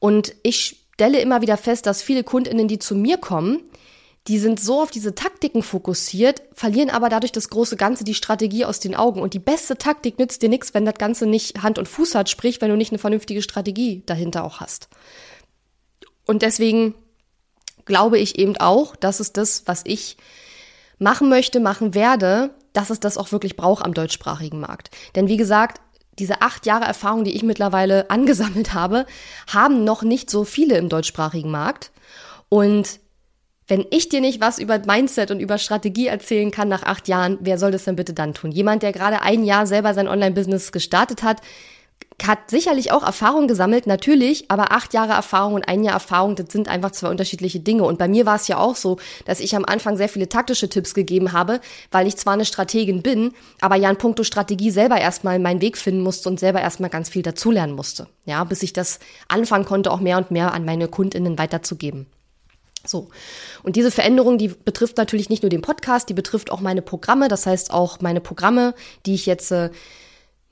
und 0.00 0.34
ich 0.42 0.83
stelle 0.94 1.20
immer 1.20 1.42
wieder 1.42 1.56
fest, 1.56 1.86
dass 1.86 2.02
viele 2.02 2.24
Kundinnen, 2.24 2.68
die 2.68 2.78
zu 2.78 2.94
mir 2.94 3.18
kommen, 3.18 3.62
die 4.26 4.38
sind 4.38 4.58
so 4.58 4.80
auf 4.80 4.90
diese 4.90 5.14
Taktiken 5.14 5.62
fokussiert, 5.62 6.40
verlieren 6.54 6.88
aber 6.88 7.10
dadurch 7.10 7.32
das 7.32 7.50
große 7.50 7.76
Ganze, 7.76 8.04
die 8.04 8.14
Strategie 8.14 8.64
aus 8.64 8.80
den 8.80 8.94
Augen. 8.94 9.20
Und 9.20 9.34
die 9.34 9.38
beste 9.38 9.76
Taktik 9.76 10.18
nützt 10.18 10.40
dir 10.40 10.48
nichts, 10.48 10.72
wenn 10.72 10.86
das 10.86 10.94
Ganze 10.94 11.26
nicht 11.26 11.62
Hand 11.62 11.78
und 11.78 11.88
Fuß 11.88 12.14
hat, 12.14 12.30
sprich, 12.30 12.60
wenn 12.60 12.70
du 12.70 12.76
nicht 12.76 12.90
eine 12.90 12.98
vernünftige 12.98 13.42
Strategie 13.42 14.02
dahinter 14.06 14.44
auch 14.44 14.60
hast. 14.60 14.88
Und 16.24 16.40
deswegen 16.40 16.94
glaube 17.84 18.18
ich 18.18 18.38
eben 18.38 18.56
auch, 18.56 18.96
dass 18.96 19.20
es 19.20 19.32
das, 19.32 19.64
was 19.66 19.82
ich 19.84 20.16
machen 20.98 21.28
möchte, 21.28 21.60
machen 21.60 21.94
werde, 21.94 22.54
dass 22.72 22.88
es 22.88 23.00
das 23.00 23.18
auch 23.18 23.30
wirklich 23.30 23.56
braucht 23.56 23.84
am 23.84 23.92
deutschsprachigen 23.92 24.60
Markt. 24.60 24.90
Denn 25.16 25.28
wie 25.28 25.36
gesagt, 25.36 25.82
diese 26.18 26.42
acht 26.42 26.66
Jahre 26.66 26.84
Erfahrung, 26.84 27.24
die 27.24 27.34
ich 27.34 27.42
mittlerweile 27.42 28.10
angesammelt 28.10 28.74
habe, 28.74 29.06
haben 29.52 29.84
noch 29.84 30.02
nicht 30.02 30.30
so 30.30 30.44
viele 30.44 30.78
im 30.78 30.88
deutschsprachigen 30.88 31.50
Markt. 31.50 31.90
Und 32.48 33.00
wenn 33.66 33.86
ich 33.90 34.10
dir 34.10 34.20
nicht 34.20 34.40
was 34.40 34.58
über 34.58 34.78
Mindset 34.78 35.30
und 35.30 35.40
über 35.40 35.56
Strategie 35.56 36.06
erzählen 36.06 36.50
kann 36.50 36.68
nach 36.68 36.82
acht 36.82 37.08
Jahren, 37.08 37.38
wer 37.40 37.58
soll 37.58 37.70
das 37.70 37.84
denn 37.84 37.96
bitte 37.96 38.12
dann 38.12 38.34
tun? 38.34 38.52
Jemand, 38.52 38.82
der 38.82 38.92
gerade 38.92 39.22
ein 39.22 39.42
Jahr 39.44 39.66
selber 39.66 39.94
sein 39.94 40.06
Online-Business 40.06 40.70
gestartet 40.70 41.22
hat, 41.22 41.40
hat 42.22 42.50
sicherlich 42.50 42.92
auch 42.92 43.02
Erfahrung 43.02 43.48
gesammelt, 43.48 43.86
natürlich, 43.86 44.50
aber 44.50 44.72
acht 44.72 44.94
Jahre 44.94 45.12
Erfahrung 45.12 45.54
und 45.54 45.68
ein 45.68 45.82
Jahr 45.82 45.94
Erfahrung, 45.94 46.36
das 46.36 46.46
sind 46.50 46.68
einfach 46.68 46.92
zwei 46.92 47.08
unterschiedliche 47.08 47.60
Dinge. 47.60 47.84
Und 47.84 47.98
bei 47.98 48.08
mir 48.08 48.24
war 48.24 48.36
es 48.36 48.48
ja 48.48 48.58
auch 48.58 48.76
so, 48.76 48.98
dass 49.24 49.40
ich 49.40 49.56
am 49.56 49.64
Anfang 49.64 49.96
sehr 49.96 50.08
viele 50.08 50.28
taktische 50.28 50.68
Tipps 50.68 50.94
gegeben 50.94 51.32
habe, 51.32 51.60
weil 51.90 52.06
ich 52.06 52.16
zwar 52.16 52.34
eine 52.34 52.44
Strategin 52.44 53.02
bin, 53.02 53.32
aber 53.60 53.76
ja 53.76 53.90
in 53.90 53.96
puncto 53.96 54.22
Strategie 54.22 54.70
selber 54.70 54.98
erstmal 55.00 55.38
meinen 55.38 55.60
Weg 55.60 55.76
finden 55.76 56.02
musste 56.02 56.28
und 56.28 56.38
selber 56.38 56.60
erstmal 56.60 56.90
ganz 56.90 57.08
viel 57.08 57.22
dazulernen 57.22 57.74
musste. 57.74 58.06
Ja, 58.24 58.44
bis 58.44 58.62
ich 58.62 58.72
das 58.72 59.00
anfangen 59.28 59.64
konnte, 59.64 59.90
auch 59.90 60.00
mehr 60.00 60.18
und 60.18 60.30
mehr 60.30 60.54
an 60.54 60.64
meine 60.64 60.88
KundInnen 60.88 61.38
weiterzugeben. 61.38 62.06
So. 62.86 63.08
Und 63.62 63.76
diese 63.76 63.90
Veränderung, 63.90 64.38
die 64.38 64.48
betrifft 64.48 64.98
natürlich 64.98 65.30
nicht 65.30 65.42
nur 65.42 65.50
den 65.50 65.62
Podcast, 65.62 66.08
die 66.08 66.14
betrifft 66.14 66.50
auch 66.50 66.60
meine 66.60 66.82
Programme. 66.82 67.28
Das 67.28 67.46
heißt 67.46 67.72
auch 67.72 68.00
meine 68.00 68.20
Programme, 68.20 68.74
die 69.06 69.14
ich 69.14 69.26
jetzt 69.26 69.50
äh, 69.50 69.70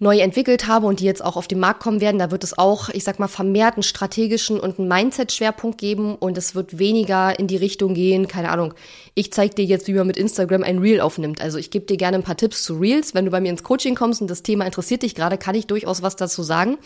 neu 0.03 0.19
entwickelt 0.19 0.67
habe 0.67 0.87
und 0.87 1.01
die 1.01 1.05
jetzt 1.05 1.25
auch 1.25 1.37
auf 1.37 1.47
den 1.47 1.61
Markt 1.61 1.81
kommen 1.81 2.01
werden. 2.01 2.19
Da 2.19 2.31
wird 2.31 2.43
es 2.45 2.59
auch, 2.59 2.89
ich 2.89 3.05
sag 3.05 3.19
mal, 3.19 3.29
vermehrt 3.29 3.75
einen 3.75 3.85
strategischen 3.85 4.59
und 4.59 4.79
einen 4.79 4.89
Mindset-Schwerpunkt 4.89 5.79
geben 5.79 6.17
und 6.17 6.37
es 6.37 6.55
wird 6.55 6.79
weniger 6.79 7.39
in 7.39 7.47
die 7.47 7.57
Richtung 7.57 7.95
gehen, 7.95 8.27
keine 8.27 8.51
Ahnung, 8.51 8.75
ich 9.15 9.31
zeige 9.31 9.55
dir 9.55 9.65
jetzt, 9.67 9.89
wie 9.89 9.93
man 9.93 10.07
mit 10.07 10.17
Instagram 10.17 10.63
ein 10.63 10.79
Reel 10.79 11.03
aufnimmt. 11.03 11.43
Also 11.43 11.59
ich 11.59 11.71
gebe 11.71 11.85
dir 11.85 11.99
gerne 11.99 12.17
ein 12.17 12.23
paar 12.23 12.37
Tipps 12.37 12.63
zu 12.63 12.79
Reels. 12.79 13.13
Wenn 13.13 13.27
du 13.27 13.31
bei 13.31 13.43
mir 13.43 13.51
ins 13.51 13.63
Coaching 13.63 13.95
kommst 13.95 14.23
und 14.23 14.31
das 14.31 14.43
Thema 14.43 14.65
interessiert 14.65 15.03
dich 15.03 15.15
gerade, 15.15 15.37
kann 15.37 15.55
ich 15.55 15.67
durchaus 15.67 16.01
was 16.01 16.17
dazu 16.17 16.43
sagen. 16.43 16.79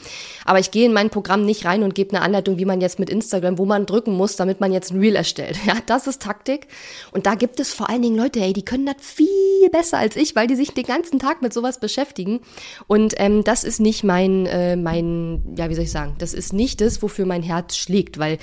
Aber 0.44 0.58
ich 0.58 0.72
gehe 0.72 0.86
in 0.86 0.92
mein 0.92 1.08
Programm 1.08 1.46
nicht 1.46 1.64
rein 1.64 1.84
und 1.84 1.94
gebe 1.94 2.10
eine 2.10 2.22
Anleitung, 2.22 2.58
wie 2.58 2.64
man 2.64 2.80
jetzt 2.80 2.98
mit 2.98 3.10
Instagram, 3.10 3.58
wo 3.58 3.64
man 3.64 3.86
drücken 3.86 4.12
muss, 4.12 4.34
damit 4.34 4.60
man 4.60 4.72
jetzt 4.72 4.90
ein 4.92 4.98
Reel 4.98 5.14
erstellt. 5.14 5.58
Ja, 5.66 5.74
das 5.84 6.06
ist 6.06 6.22
Taktik. 6.22 6.68
Und 7.10 7.26
da 7.26 7.34
gibt 7.34 7.58
es 7.58 7.74
vor 7.74 7.90
allen 7.90 8.02
Dingen 8.02 8.16
Leute, 8.16 8.38
ey, 8.40 8.52
die 8.52 8.64
können 8.64 8.86
das 8.86 8.96
viel 9.00 9.68
besser 9.72 9.98
als 9.98 10.14
ich, 10.14 10.36
weil 10.36 10.46
die 10.46 10.54
sich 10.54 10.72
den 10.72 10.84
ganzen 10.84 11.18
Tag 11.18 11.42
mit 11.42 11.52
sowas 11.52 11.80
beschäftigen. 11.80 12.40
Und 12.86 13.05
ähm, 13.18 13.44
das 13.44 13.64
ist 13.64 13.80
nicht 13.80 14.04
mein, 14.04 14.46
äh, 14.46 14.76
mein, 14.76 15.54
ja, 15.56 15.68
wie 15.68 15.74
soll 15.74 15.84
ich 15.84 15.90
sagen, 15.90 16.14
das 16.18 16.34
ist 16.34 16.52
nicht 16.52 16.80
das, 16.80 17.02
wofür 17.02 17.26
mein 17.26 17.42
Herz 17.42 17.76
schlägt, 17.76 18.18
weil 18.18 18.38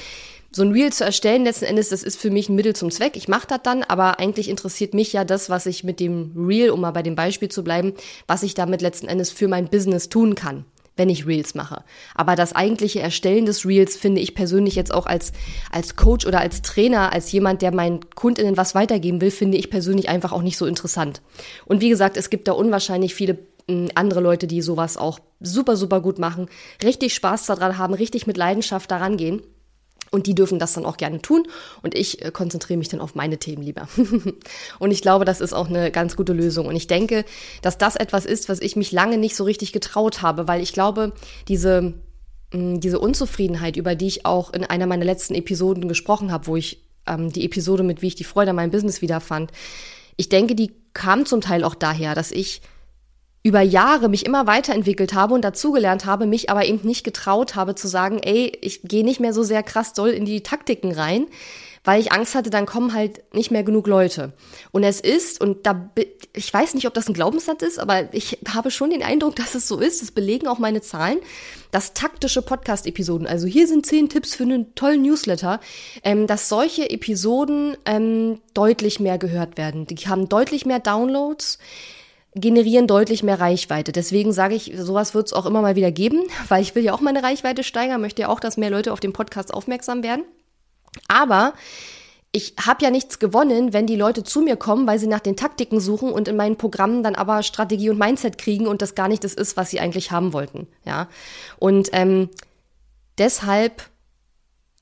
so 0.55 0.61
ein 0.61 0.71
Reel 0.71 0.93
zu 0.93 1.03
erstellen, 1.03 1.45
letzten 1.45 1.65
Endes, 1.65 1.89
das 1.89 2.03
ist 2.03 2.19
für 2.19 2.29
mich 2.29 2.47
ein 2.47 2.55
Mittel 2.55 2.75
zum 2.75 2.91
Zweck. 2.91 3.17
Ich 3.17 3.27
mache 3.27 3.47
das 3.47 3.61
dann, 3.63 3.81
aber 3.81 4.19
eigentlich 4.19 4.49
interessiert 4.49 4.93
mich 4.93 5.11
ja 5.11 5.25
das, 5.25 5.49
was 5.49 5.65
ich 5.65 5.83
mit 5.83 5.99
dem 5.99 6.33
Reel, 6.37 6.69
um 6.69 6.81
mal 6.81 6.91
bei 6.91 7.01
dem 7.01 7.15
Beispiel 7.15 7.49
zu 7.49 7.63
bleiben, 7.63 7.93
was 8.27 8.43
ich 8.43 8.53
damit 8.53 8.81
letzten 8.81 9.07
Endes 9.07 9.31
für 9.31 9.47
mein 9.47 9.67
Business 9.69 10.09
tun 10.09 10.35
kann 10.35 10.65
wenn 10.95 11.09
ich 11.09 11.25
Reels 11.25 11.55
mache. 11.55 11.83
Aber 12.13 12.35
das 12.35 12.53
eigentliche 12.53 12.99
Erstellen 12.99 13.45
des 13.45 13.65
Reels 13.65 13.97
finde 13.97 14.21
ich 14.21 14.35
persönlich 14.35 14.75
jetzt 14.75 14.93
auch 14.93 15.05
als, 15.05 15.31
als 15.71 15.95
Coach 15.95 16.25
oder 16.25 16.39
als 16.39 16.61
Trainer, 16.61 17.11
als 17.11 17.31
jemand, 17.31 17.61
der 17.61 17.73
meinen 17.73 18.01
KundInnen 18.11 18.57
was 18.57 18.75
weitergeben 18.75 19.21
will, 19.21 19.31
finde 19.31 19.57
ich 19.57 19.69
persönlich 19.69 20.09
einfach 20.09 20.31
auch 20.31 20.43
nicht 20.43 20.57
so 20.57 20.65
interessant. 20.65 21.21
Und 21.65 21.81
wie 21.81 21.89
gesagt, 21.89 22.17
es 22.17 22.29
gibt 22.29 22.47
da 22.47 22.51
unwahrscheinlich 22.51 23.15
viele 23.15 23.37
andere 23.95 24.19
Leute, 24.19 24.47
die 24.47 24.61
sowas 24.61 24.97
auch 24.97 25.19
super, 25.39 25.77
super 25.77 26.01
gut 26.01 26.19
machen, 26.19 26.47
richtig 26.83 27.13
Spaß 27.13 27.45
daran 27.45 27.77
haben, 27.77 27.93
richtig 27.93 28.27
mit 28.27 28.37
Leidenschaft 28.37 28.91
daran 28.91 29.17
gehen. 29.17 29.41
Und 30.11 30.27
die 30.27 30.35
dürfen 30.35 30.59
das 30.59 30.73
dann 30.73 30.85
auch 30.85 30.97
gerne 30.97 31.23
tun. 31.23 31.47
Und 31.81 31.95
ich 31.95 32.23
äh, 32.23 32.29
konzentriere 32.29 32.77
mich 32.77 32.89
dann 32.89 32.99
auf 32.99 33.15
meine 33.15 33.39
Themen 33.39 33.63
lieber. 33.63 33.87
und 34.79 34.91
ich 34.91 35.01
glaube, 35.01 35.25
das 35.25 35.41
ist 35.41 35.53
auch 35.53 35.69
eine 35.69 35.89
ganz 35.89 36.15
gute 36.15 36.33
Lösung. 36.33 36.67
Und 36.67 36.75
ich 36.75 36.85
denke, 36.85 37.25
dass 37.63 37.79
das 37.79 37.95
etwas 37.95 38.25
ist, 38.25 38.47
was 38.47 38.59
ich 38.59 38.75
mich 38.75 38.91
lange 38.91 39.17
nicht 39.17 39.35
so 39.35 39.43
richtig 39.43 39.73
getraut 39.73 40.21
habe, 40.21 40.47
weil 40.47 40.61
ich 40.61 40.71
glaube, 40.71 41.13
diese, 41.47 41.95
mm, 42.53 42.79
diese 42.79 42.99
Unzufriedenheit, 42.99 43.75
über 43.75 43.95
die 43.95 44.05
ich 44.05 44.25
auch 44.25 44.53
in 44.53 44.63
einer 44.63 44.85
meiner 44.85 45.05
letzten 45.05 45.33
Episoden 45.33 45.87
gesprochen 45.87 46.31
habe, 46.31 46.45
wo 46.45 46.57
ich 46.57 46.83
ähm, 47.07 47.31
die 47.31 47.43
Episode 47.43 47.81
mit, 47.81 48.03
wie 48.03 48.07
ich 48.07 48.15
die 48.15 48.23
Freude 48.23 48.51
an 48.51 48.57
meinem 48.57 48.71
Business 48.71 49.01
wiederfand, 49.01 49.51
ich 50.15 50.29
denke, 50.29 50.53
die 50.53 50.73
kam 50.93 51.25
zum 51.25 51.41
Teil 51.41 51.63
auch 51.63 51.73
daher, 51.73 52.13
dass 52.13 52.31
ich 52.31 52.61
über 53.43 53.61
Jahre 53.61 54.07
mich 54.07 54.25
immer 54.25 54.47
weiterentwickelt 54.47 55.13
habe 55.13 55.33
und 55.33 55.41
dazugelernt 55.41 56.05
habe, 56.05 56.25
mich 56.25 56.49
aber 56.49 56.65
eben 56.65 56.87
nicht 56.87 57.03
getraut 57.03 57.55
habe 57.55 57.75
zu 57.75 57.89
sagen, 57.89 58.19
ey, 58.23 58.57
ich 58.61 58.83
gehe 58.83 59.03
nicht 59.03 59.19
mehr 59.19 59.33
so 59.33 59.43
sehr 59.43 59.63
krass 59.63 59.91
doll 59.93 60.09
in 60.09 60.23
die 60.23 60.41
Taktiken 60.41 60.93
rein, 60.93 61.27
weil 61.83 61.99
ich 61.99 62.13
Angst 62.13 62.35
hatte, 62.35 62.49
dann 62.49 62.65
kommen 62.65 62.93
halt 62.93 63.21
nicht 63.33 63.51
mehr 63.51 63.63
genug 63.63 63.87
Leute. 63.87 64.31
Und 64.71 64.83
es 64.85 65.01
ist, 65.01 65.41
und 65.41 65.65
da, 65.65 65.91
ich 66.33 66.53
weiß 66.53 66.73
nicht, 66.73 66.87
ob 66.87 66.93
das 66.93 67.09
ein 67.09 67.13
Glaubenssatz 67.13 67.61
ist, 67.61 67.79
aber 67.79 68.13
ich 68.13 68.39
habe 68.47 68.71
schon 68.71 68.91
den 68.91 69.03
Eindruck, 69.03 69.35
dass 69.43 69.55
es 69.55 69.67
so 69.67 69.77
ist, 69.77 70.01
das 70.01 70.11
belegen 70.11 70.47
auch 70.47 70.59
meine 70.59 70.81
Zahlen, 70.81 71.19
dass 71.71 71.93
taktische 71.93 72.41
Podcast-Episoden, 72.41 73.27
also 73.27 73.45
hier 73.45 73.67
sind 73.67 73.85
zehn 73.85 74.07
Tipps 74.07 74.35
für 74.35 74.43
einen 74.43 74.73
tollen 74.75 75.01
Newsletter, 75.01 75.59
ähm, 76.03 76.27
dass 76.27 76.47
solche 76.47 76.89
Episoden 76.89 77.75
ähm, 77.85 78.39
deutlich 78.53 79.01
mehr 79.01 79.17
gehört 79.17 79.57
werden. 79.57 79.85
Die 79.85 79.97
haben 80.07 80.29
deutlich 80.29 80.65
mehr 80.65 80.79
Downloads 80.79 81.59
generieren 82.35 82.87
deutlich 82.87 83.23
mehr 83.23 83.39
Reichweite. 83.39 83.91
Deswegen 83.91 84.33
sage 84.33 84.55
ich, 84.55 84.73
sowas 84.77 85.13
wird 85.13 85.27
es 85.27 85.33
auch 85.33 85.45
immer 85.45 85.61
mal 85.61 85.75
wieder 85.75 85.91
geben, 85.91 86.23
weil 86.49 86.61
ich 86.61 86.75
will 86.75 86.83
ja 86.83 86.93
auch 86.93 87.01
meine 87.01 87.23
Reichweite 87.23 87.63
steigern, 87.63 88.01
möchte 88.01 88.23
ja 88.23 88.29
auch, 88.29 88.39
dass 88.39 88.57
mehr 88.57 88.69
Leute 88.69 88.93
auf 88.93 88.99
den 88.99 89.13
Podcast 89.13 89.53
aufmerksam 89.53 90.03
werden. 90.03 90.25
Aber 91.07 91.53
ich 92.31 92.55
habe 92.65 92.83
ja 92.83 92.89
nichts 92.89 93.19
gewonnen, 93.19 93.73
wenn 93.73 93.85
die 93.85 93.95
Leute 93.95 94.23
zu 94.23 94.41
mir 94.41 94.55
kommen, 94.55 94.87
weil 94.87 94.97
sie 94.97 95.07
nach 95.07 95.19
den 95.19 95.37
Taktiken 95.37 95.79
suchen 95.79 96.11
und 96.11 96.27
in 96.27 96.35
meinen 96.35 96.57
Programmen 96.57 97.03
dann 97.03 97.13
aber 97.13 97.43
Strategie 97.43 97.91
und 97.91 97.99
Mindset 97.99 98.39
kriegen 98.39 98.65
und 98.65 98.81
das 98.81 98.95
gar 98.95 99.07
nicht 99.07 99.23
das 99.23 99.35
ist, 99.35 99.55
was 99.55 99.69
sie 99.69 99.79
eigentlich 99.79 100.11
haben 100.11 100.33
wollten. 100.33 100.67
Ja, 100.83 101.09
und 101.59 101.89
ähm, 101.93 102.29
deshalb 103.19 103.83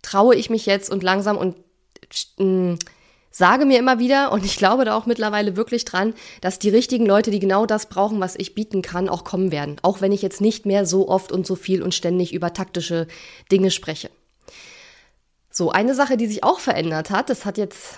traue 0.02 0.36
ich 0.36 0.50
mich 0.50 0.66
jetzt 0.66 0.90
und 0.90 1.04
langsam 1.04 1.38
und 1.38 1.58
äh, 2.40 2.78
sage 3.32 3.66
mir 3.66 3.80
immer 3.80 3.98
wieder, 3.98 4.32
und 4.32 4.46
ich 4.46 4.58
glaube 4.58 4.86
da 4.86 4.96
auch 4.96 5.06
mittlerweile 5.06 5.56
wirklich 5.56 5.86
dran, 5.86 6.14
dass 6.42 6.60
die 6.60 6.70
richtigen 6.70 7.06
Leute, 7.06 7.32
die 7.32 7.40
genau 7.40 7.66
das 7.66 7.88
brauchen, 7.88 8.20
was 8.20 8.36
ich 8.38 8.54
bieten 8.54 8.82
kann, 8.82 9.10
auch 9.10 9.24
kommen 9.24 9.52
werden. 9.52 9.78
Auch 9.82 10.02
wenn 10.02 10.12
ich 10.12 10.22
jetzt 10.22 10.42
nicht 10.42 10.66
mehr 10.66 10.86
so 10.86 11.08
oft 11.08 11.32
und 11.32 11.48
so 11.48 11.56
viel 11.56 11.82
und 11.82 11.96
ständig 11.96 12.34
über 12.34 12.54
taktische 12.54 13.08
Dinge 13.52 13.72
spreche. 13.72 14.10
So, 15.50 15.72
eine 15.72 15.96
Sache, 15.96 16.18
die 16.18 16.28
sich 16.28 16.44
auch 16.44 16.60
verändert 16.60 17.10
hat, 17.10 17.30
das 17.30 17.46
hat 17.46 17.58
jetzt 17.58 17.98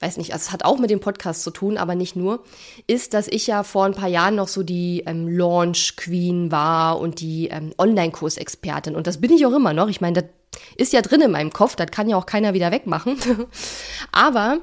weiß 0.00 0.16
nicht, 0.16 0.32
also 0.32 0.44
es 0.46 0.52
hat 0.52 0.64
auch 0.64 0.78
mit 0.78 0.90
dem 0.90 1.00
Podcast 1.00 1.42
zu 1.42 1.50
tun, 1.50 1.76
aber 1.76 1.94
nicht 1.94 2.16
nur, 2.16 2.42
ist, 2.86 3.12
dass 3.12 3.28
ich 3.28 3.46
ja 3.46 3.62
vor 3.62 3.84
ein 3.84 3.94
paar 3.94 4.08
Jahren 4.08 4.34
noch 4.34 4.48
so 4.48 4.62
die 4.62 5.04
ähm, 5.06 5.28
Launch 5.28 5.94
Queen 5.96 6.50
war 6.50 6.98
und 6.98 7.20
die 7.20 7.48
ähm, 7.48 7.72
Online-Kursexpertin. 7.76 8.96
Und 8.96 9.06
das 9.06 9.20
bin 9.20 9.30
ich 9.30 9.44
auch 9.44 9.52
immer 9.52 9.74
noch. 9.74 9.88
Ich 9.88 10.00
meine, 10.00 10.30
ist 10.76 10.92
ja 10.92 11.02
drin 11.02 11.20
in 11.20 11.30
meinem 11.30 11.52
Kopf, 11.52 11.76
das 11.76 11.90
kann 11.90 12.08
ja 12.08 12.16
auch 12.16 12.26
keiner 12.26 12.54
wieder 12.54 12.70
wegmachen. 12.70 13.18
aber 14.12 14.58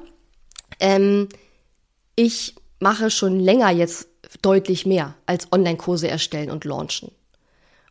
ähm, 0.80 1.28
ich 2.16 2.54
mache 2.80 3.10
schon 3.10 3.40
länger 3.40 3.70
jetzt 3.70 4.08
deutlich 4.42 4.86
mehr 4.86 5.14
als 5.26 5.50
Online-Kurse 5.52 6.08
erstellen 6.08 6.50
und 6.50 6.64
launchen 6.64 7.10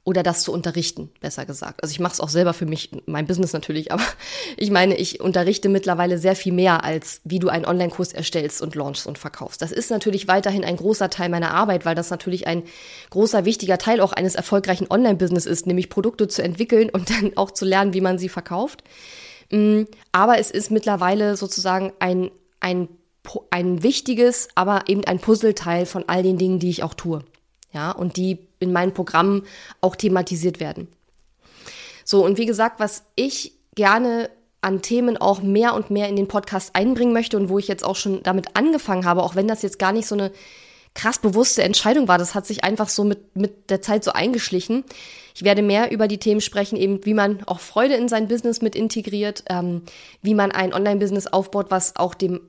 oder 0.08 0.24
das 0.24 0.43
zu 0.43 0.54
unterrichten, 0.54 1.10
besser 1.20 1.46
gesagt. 1.46 1.84
Also 1.84 1.91
ich 1.91 2.00
mache 2.00 2.13
es 2.13 2.22
auch 2.22 2.30
selber 2.30 2.54
für 2.54 2.65
mich, 2.65 2.91
mein 3.08 3.28
Business 3.28 3.52
natürlich, 3.52 3.91
aber 3.91 4.04
ich 4.58 4.72
meine, 4.72 4.96
ich 4.96 5.20
unterrichte 5.20 5.67
mittlerweile 5.67 6.17
sehr 6.17 6.38
viel 6.38 6.54
mehr 6.54 6.86
als 6.86 7.20
wie 7.26 7.39
du 7.39 7.50
einen 7.50 7.65
Online-Kurs 7.65 8.13
erstellst 8.13 8.62
und 8.62 8.74
launchst 8.74 9.06
und 9.06 9.17
verkaufst. 9.17 9.62
Das 9.62 9.74
ist 9.74 9.91
natürlich 9.91 10.30
weiterhin 10.30 10.63
ein 10.63 10.78
großer 10.78 11.10
Teil 11.10 11.28
meiner 11.28 11.54
Arbeit, 11.54 11.84
weil 11.84 11.93
das 11.93 12.10
natürlich 12.10 12.48
ein 12.48 12.63
großer, 13.10 13.43
wichtiger 13.43 13.78
Teil 13.78 14.00
auch 14.00 14.13
eines 14.13 14.36
erfolgreichen 14.36 14.88
Online-Business 14.89 15.46
ist, 15.46 15.67
nämlich 15.67 15.89
Produkte 15.89 16.30
zu 16.30 16.41
entwickeln 16.41 16.89
und 16.89 17.10
dann 17.22 17.36
auch 17.36 17.52
zu 17.52 17.65
lernen, 17.65 17.93
wie 17.93 18.00
man 18.00 18.17
sie 18.17 18.30
verkauft. 18.30 18.86
Mm, 19.52 19.82
aber 20.13 20.39
es 20.39 20.52
ist 20.52 20.72
mittlerweile 20.72 21.36
sozusagen 21.36 21.91
ein, 22.00 22.32
ein, 22.62 22.88
ein 23.50 23.84
wichtiges, 23.84 24.48
aber 24.56 24.84
eben 24.88 25.04
ein 25.04 25.20
Puzzleteil 25.20 25.86
von 25.86 26.06
all 26.08 26.24
den 26.24 26.38
Dingen, 26.38 26.60
die 26.60 26.70
ich 26.70 26.84
auch 26.84 26.93
tue. 26.93 27.26
Ja, 27.74 27.92
und 27.92 28.18
die 28.18 28.40
in 28.60 28.72
meinen 28.72 28.94
Programmen 28.94 29.44
auch 29.82 29.96
thematisiert 29.96 30.60
werden. 30.60 30.88
So, 32.06 32.24
und 32.24 32.38
wie 32.38 32.46
gesagt, 32.46 32.80
was 32.80 33.04
ich 33.16 33.54
gerne 33.76 34.30
an 34.62 34.82
Themen 34.82 35.18
auch 35.18 35.42
mehr 35.42 35.76
und 35.76 35.92
mehr 35.92 36.10
in 36.10 36.16
den 36.16 36.28
Podcast 36.28 36.76
einbringen 36.76 37.14
möchte 37.14 37.38
und 37.38 37.50
wo 37.50 37.60
ich 37.60 37.68
jetzt 37.68 37.84
auch 37.84 37.96
schon 37.96 38.24
damit 38.24 38.56
angefangen 38.56 39.06
habe, 39.06 39.24
auch 39.24 39.36
wenn 39.36 39.48
das 39.48 39.62
jetzt 39.62 39.80
gar 39.80 39.92
nicht 39.92 40.08
so 40.08 40.16
eine 40.16 40.32
krass 40.96 41.20
bewusste 41.20 41.64
Entscheidung 41.64 42.08
war, 42.08 42.18
das 42.18 42.34
hat 42.34 42.48
sich 42.48 42.64
einfach 42.64 42.90
so 42.90 43.04
mit, 43.04 43.36
mit 43.36 43.70
der 43.70 43.82
Zeit 43.82 44.04
so 44.04 44.12
eingeschlichen. 44.12 44.84
Ich 45.36 45.44
werde 45.44 45.62
mehr 45.62 45.92
über 45.92 46.08
die 46.08 46.18
Themen 46.18 46.42
sprechen, 46.42 46.76
eben 46.76 47.06
wie 47.06 47.14
man 47.14 47.44
auch 47.46 47.60
Freude 47.60 47.94
in 47.94 48.10
sein 48.10 48.28
Business 48.28 48.62
mit 48.62 48.76
integriert, 48.76 49.44
ähm, 49.50 49.84
wie 50.24 50.34
man 50.34 50.52
ein 50.52 50.74
Online-Business 50.74 51.28
aufbaut, 51.28 51.68
was 51.70 51.96
auch 51.96 52.16
dem 52.16 52.42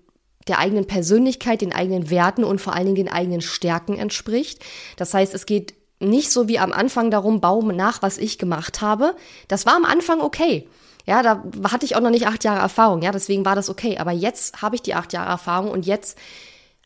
der 0.49 0.59
eigenen 0.59 0.87
Persönlichkeit, 0.87 1.61
den 1.61 1.73
eigenen 1.73 2.11
Werten 2.11 2.45
und 2.45 2.61
vor 2.61 2.75
allen 2.75 2.87
Dingen 2.87 2.97
den 2.97 3.13
eigenen 3.13 3.41
Stärken 3.41 3.97
entspricht. 3.99 4.65
Das 4.97 5.15
heißt, 5.15 5.35
es 5.35 5.47
geht 5.47 5.75
nicht 6.01 6.31
so 6.31 6.49
wie 6.49 6.59
am 6.59 6.73
Anfang 6.73 7.11
darum, 7.11 7.41
baue 7.41 7.73
nach, 7.73 8.03
was 8.03 8.19
ich 8.19 8.39
gemacht 8.39 8.81
habe. 8.81 9.15
Das 9.49 9.67
war 9.67 9.77
am 9.77 9.85
Anfang 9.85 10.21
okay. 10.21 10.69
Ja, 11.07 11.23
da 11.23 11.43
hatte 11.71 11.87
ich 11.87 11.97
auch 11.97 12.01
noch 12.01 12.11
nicht 12.11 12.27
acht 12.27 12.45
Jahre 12.45 12.61
Erfahrung. 12.61 13.03
Ja, 13.03 13.13
deswegen 13.13 13.45
war 13.45 13.55
das 13.55 13.71
okay. 13.71 13.99
Aber 13.99 14.13
jetzt 14.13 14.61
habe 14.61 14.77
ich 14.77 14.83
die 14.83 14.95
acht 14.95 15.13
Jahre 15.13 15.31
Erfahrung 15.31 15.71
und 15.71 15.87
jetzt 15.87 16.19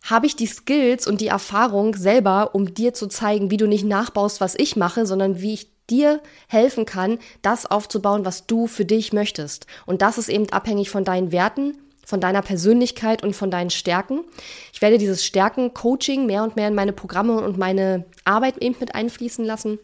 habe 0.05 0.27
ich 0.27 0.37
die 0.37 0.47
Skills 0.47 1.07
und 1.07 1.21
die 1.21 1.29
Erfahrung 1.29 1.95
selber, 1.95 2.55
um 2.55 2.73
dir 2.75 2.95
zu 2.95 3.07
zeigen, 3.07 3.51
wie 3.51 3.57
du 3.57 3.67
nicht 3.67 3.85
nachbaust, 3.85 4.41
was 4.41 4.55
ich 4.57 4.77
mache, 4.77 5.07
sondern 5.07 5.41
wie 5.41 5.55
ich 5.55 5.73
dir 5.91 6.21
helfen 6.49 6.87
kann, 6.87 7.19
das 7.43 7.67
aufzubauen, 7.67 8.25
was 8.25 8.47
du 8.47 8.67
für 8.67 8.85
dich 8.85 9.13
möchtest. 9.13 9.67
Und 9.87 10.03
das 10.03 10.19
ist 10.19 10.29
eben 10.29 10.49
abhängig 10.51 10.91
von 10.91 11.05
deinen 11.05 11.33
Werten, 11.33 11.77
von 12.05 12.21
deiner 12.21 12.43
Persönlichkeit 12.43 13.23
und 13.23 13.35
von 13.35 13.51
deinen 13.51 13.71
Stärken. 13.71 14.21
Ich 14.73 14.83
werde 14.83 14.99
dieses 14.99 15.25
Stärken-Coaching 15.25 16.27
mehr 16.27 16.43
und 16.43 16.57
mehr 16.57 16.69
in 16.69 16.75
meine 16.75 16.93
Programme 16.93 17.41
und 17.41 17.59
meine 17.59 18.05
Arbeit 18.25 18.59
eben 18.59 18.77
mit 18.81 18.95
einfließen 18.95 19.45
lassen. 19.45 19.79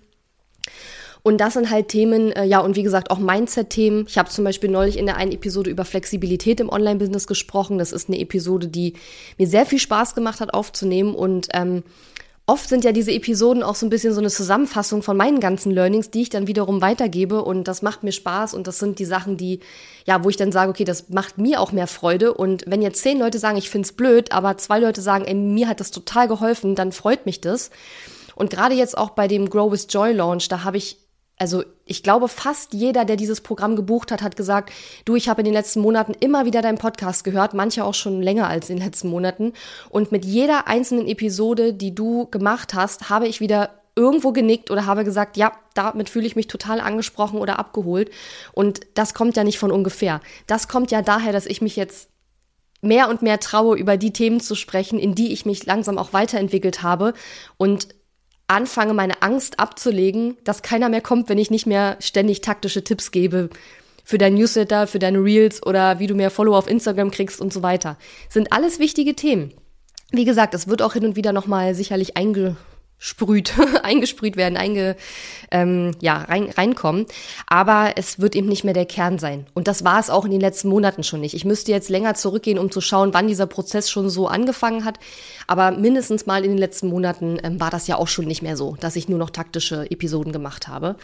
Und 1.23 1.39
das 1.41 1.55
sind 1.55 1.71
halt 1.71 1.89
Themen, 1.89 2.33
äh, 2.33 2.45
ja, 2.45 2.61
und 2.61 2.77
wie 2.77 2.83
gesagt, 2.83 3.11
auch 3.11 3.19
Mindset-Themen. 3.19 4.07
Ich 4.09 4.19
habe 4.19 4.31
zum 4.31 4.45
Beispiel 4.45 4.71
neulich 4.71 4.97
in 4.97 5.07
der 5.07 5.17
einen 5.17 5.33
Episode 5.33 5.71
über 5.71 5.85
Flexibilität 5.85 6.61
im 6.61 6.69
Online-Business 6.69 7.27
gesprochen. 7.27 7.79
Das 7.79 7.93
ist 7.93 8.09
eine 8.09 8.19
Episode, 8.19 8.69
die 8.69 8.95
mir 9.37 9.47
sehr 9.47 9.67
viel 9.67 9.79
Spaß 9.79 10.15
gemacht 10.15 10.41
hat 10.41 10.55
aufzunehmen 10.55 11.15
und 11.15 11.49
ähm, 11.53 11.83
oft 12.49 12.71
sind 12.71 12.83
ja 12.83 12.93
diese 12.93 13.13
Episoden 13.13 13.63
auch 13.63 13.75
so 13.75 13.85
ein 13.85 13.91
bisschen 13.91 14.15
so 14.15 14.21
eine 14.21 14.31
Zusammenfassung 14.31 15.03
von 15.03 15.19
meinen 15.19 15.39
ganzen 15.39 15.71
Learnings, 15.71 16.11
die 16.11 16.23
ich 16.23 16.31
dann 16.31 16.47
wiederum 16.47 16.81
weitergebe. 16.81 17.45
Und 17.45 17.69
das 17.69 17.83
macht 17.83 18.03
mir 18.03 18.13
Spaß. 18.13 18.55
Und 18.55 18.67
das 18.67 18.79
sind 18.79 18.99
die 18.99 19.05
Sachen, 19.05 19.37
die, 19.37 19.61
ja, 20.07 20.25
wo 20.25 20.31
ich 20.31 20.39
dann 20.39 20.51
sage, 20.51 20.71
okay, 20.71 20.85
das 20.85 21.11
macht 21.11 21.37
mir 21.37 21.61
auch 21.61 21.73
mehr 21.73 21.87
Freude. 21.87 22.33
Und 22.33 22.65
wenn 22.67 22.81
jetzt 22.81 23.03
zehn 23.03 23.19
Leute 23.19 23.39
sagen, 23.39 23.59
ich 23.59 23.69
find's 23.69 23.93
blöd, 23.93 24.33
aber 24.33 24.57
zwei 24.57 24.79
Leute 24.79 25.03
sagen, 25.03 25.27
ey, 25.27 25.35
mir 25.35 25.69
hat 25.69 25.81
das 25.81 25.91
total 25.91 26.27
geholfen, 26.27 26.75
dann 26.75 26.91
freut 26.91 27.27
mich 27.27 27.43
das. 27.43 27.71
Und 28.35 28.49
gerade 28.49 28.75
jetzt 28.75 28.97
auch 28.97 29.11
bei 29.11 29.29
dem 29.29 29.51
Grow 29.51 29.71
with 29.71 29.87
Joy 29.91 30.15
Launch, 30.15 30.49
da 30.49 30.65
habe 30.65 30.79
ich 30.79 30.97
also 31.39 31.63
ich 31.85 32.03
glaube, 32.03 32.29
fast 32.29 32.75
jeder, 32.75 33.05
der 33.05 33.17
dieses 33.17 33.41
Programm 33.41 33.77
gebucht 33.77 34.11
hat, 34.11 34.23
hat 34.23 34.37
gesagt, 34.37 34.73
du, 35.05 35.15
ich 35.15 35.29
habe 35.29 35.41
in 35.41 35.47
den 35.47 35.55
letzten 35.55 35.81
Monaten 35.81 36.13
immer 36.19 36.45
wieder 36.45 36.63
deinen 36.63 36.79
Podcast 36.79 37.25
gehört, 37.25 37.55
manche 37.55 37.85
auch 37.85 37.95
schon 37.95 38.21
länger 38.21 38.49
als 38.49 38.69
in 38.69 38.77
den 38.77 38.85
letzten 38.85 39.09
Monaten. 39.09 39.53
Und 39.89 40.11
mit 40.13 40.25
jeder 40.25 40.67
einzelnen 40.67 41.07
Episode, 41.07 41.73
die 41.73 41.95
du 41.95 42.27
gemacht 42.27 42.75
hast, 42.75 43.09
habe 43.09 43.29
ich 43.29 43.41
wieder 43.41 43.71
irgendwo 43.95 44.33
genickt 44.33 44.71
oder 44.71 44.87
habe 44.87 45.05
gesagt, 45.05 45.37
ja, 45.37 45.53
damit 45.75 46.09
fühle 46.09 46.27
ich 46.27 46.37
mich 46.37 46.47
total 46.47 46.81
angesprochen 46.81 47.39
oder 47.39 47.59
abgeholt. 47.59 48.11
Und 48.53 48.81
das 48.95 49.15
kommt 49.15 49.37
ja 49.37 49.45
nicht 49.45 49.59
von 49.59 49.73
ungefähr. 49.73 50.21
Das 50.47 50.69
kommt 50.69 50.91
ja 50.91 51.03
daher, 51.03 51.33
dass 51.33 51.47
ich 51.47 51.63
mich 51.63 51.77
jetzt 51.77 52.09
mehr 52.81 53.09
und 53.09 53.23
mehr 53.23 53.41
traue, 53.41 53.77
über 53.77 53.97
die 53.97 54.13
Themen 54.13 54.41
zu 54.41 54.55
sprechen, 54.55 54.99
in 54.99 55.15
die 55.15 55.33
ich 55.33 55.47
mich 55.47 55.67
langsam 55.67 55.99
auch 55.99 56.13
weiterentwickelt 56.13 56.83
habe 56.83 57.13
und 57.57 57.89
anfange, 58.49 58.95
meine 58.95 59.23
Angst 59.23 59.61
abzulegen, 59.61 60.37
dass 60.45 60.63
keiner 60.63 60.89
mehr 60.89 61.03
kommt, 61.03 61.29
wenn 61.29 61.39
ich 61.39 61.51
nicht 61.51 61.67
mehr 61.67 61.97
ständig 62.01 62.41
taktische 62.41 62.83
Tipps 62.83 63.11
gebe 63.11 63.51
für 64.05 64.19
dein 64.19 64.35
Newsletter, 64.35 64.87
für 64.87 64.99
deine 64.99 65.19
Reels 65.19 65.65
oder 65.65 65.99
wie 65.99 66.07
du 66.07 66.15
mehr 66.15 66.31
Follower 66.31 66.59
auf 66.59 66.69
Instagram 66.69 67.11
kriegst 67.11 67.41
und 67.41 67.53
so 67.53 67.63
weiter. 67.63 67.99
Sind 68.31 68.53
alles 68.53 68.79
wichtige 68.79 69.15
Themen. 69.15 69.53
Wie 70.11 70.25
gesagt, 70.25 70.55
es 70.55 70.67
wird 70.67 70.81
auch 70.81 70.95
hin 70.95 71.05
und 71.05 71.17
wieder 71.17 71.33
nochmal 71.33 71.75
sicherlich 71.75 72.17
einge 72.17 72.57
sprüht, 72.99 73.53
eingesprüht 73.83 74.37
werden, 74.37 74.57
einge, 74.57 74.97
ähm, 75.51 75.93
ja, 76.01 76.19
rein, 76.19 76.51
reinkommen. 76.51 77.07
Aber 77.47 77.93
es 77.97 78.21
wird 78.21 78.35
eben 78.35 78.49
nicht 78.49 78.65
mehr 78.65 78.75
der 78.75 78.87
Kern 78.87 79.19
sein. 79.19 79.47
Und 79.55 79.69
das 79.69 79.85
war 79.85 80.01
es 80.01 80.11
auch 80.11 80.25
in 80.25 80.31
den 80.31 80.41
letzten 80.41 80.69
Monaten 80.69 81.03
schon 81.03 81.21
nicht. 81.21 81.35
Ich 81.35 81.45
müsste 81.45 81.73
jetzt 81.73 81.89
länger 81.89 82.15
zurückgehen, 82.15 82.59
um 82.59 82.71
zu 82.71 82.81
schauen, 82.81 83.15
wann 83.15 83.29
dieser 83.29 83.47
Prozess 83.47 83.91
schon 83.91 84.11
so 84.11 84.27
angefangen 84.27 84.85
hat. 84.85 84.99
Aber 85.47 85.71
mindestens 85.71 86.27
mal 86.27 86.45
in 86.45 86.51
den 86.51 86.59
letzten 86.59 86.89
Monaten 86.89 87.39
ähm, 87.43 87.61
war 87.61 87.71
das 87.71 87.87
ja 87.87 87.97
auch 87.97 88.09
schon 88.09 88.27
nicht 88.27 88.43
mehr 88.43 88.57
so, 88.57 88.77
dass 88.81 88.97
ich 88.97 89.09
nur 89.09 89.19
noch 89.19 89.31
taktische 89.31 89.91
Episoden 89.91 90.33
gemacht 90.33 90.69
habe. 90.69 90.97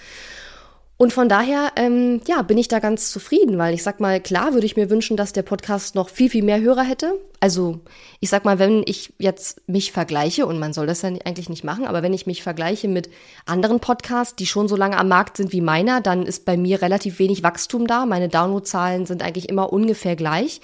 Und 1.05 1.12
von 1.12 1.29
daher, 1.29 1.71
ähm, 1.77 2.23
ja, 2.27 2.40
bin 2.40 2.57
ich 2.57 2.69
da 2.69 2.79
ganz 2.79 3.11
zufrieden, 3.11 3.59
weil 3.59 3.75
ich 3.75 3.83
sag 3.83 4.01
mal, 4.01 4.23
klar 4.23 4.55
würde 4.55 4.64
ich 4.64 4.75
mir 4.75 4.88
wünschen, 4.88 5.19
dass 5.19 5.35
der 5.35 5.43
Podcast 5.43 5.95
noch 5.95 6.09
viel, 6.09 6.31
viel 6.31 6.43
mehr 6.43 6.62
Hörer 6.62 6.83
hätte. 6.83 7.21
Also, 7.40 7.81
ich 8.21 8.31
sag 8.31 8.47
mal, 8.47 8.59
wenn 8.59 8.83
ich 8.87 9.12
jetzt 9.19 9.61
mich 9.69 9.93
vergleiche, 9.93 10.47
und 10.47 10.59
man 10.59 10.73
soll 10.73 10.87
das 10.87 11.03
ja 11.03 11.11
eigentlich 11.11 11.51
nicht 11.51 11.62
machen, 11.62 11.85
aber 11.85 12.03
wenn 12.03 12.14
ich 12.14 12.27
mich 12.27 12.43
vergleiche 12.43 12.88
mit 12.88 13.11
anderen 13.45 13.81
Podcasts, 13.81 14.35
die 14.35 14.47
schon 14.47 14.67
so 14.67 14.77
lange 14.77 14.97
am 14.97 15.09
Markt 15.09 15.37
sind 15.37 15.53
wie 15.53 15.61
meiner, 15.61 16.01
dann 16.01 16.25
ist 16.25 16.47
bei 16.47 16.57
mir 16.57 16.81
relativ 16.81 17.19
wenig 17.19 17.43
Wachstum 17.43 17.87
da. 17.87 18.07
Meine 18.07 18.31
Downloadzahlen 18.31 19.05
sind 19.05 19.23
eigentlich 19.23 19.51
immer 19.51 19.75
ungefähr 19.75 20.17
gleich. 20.17 20.62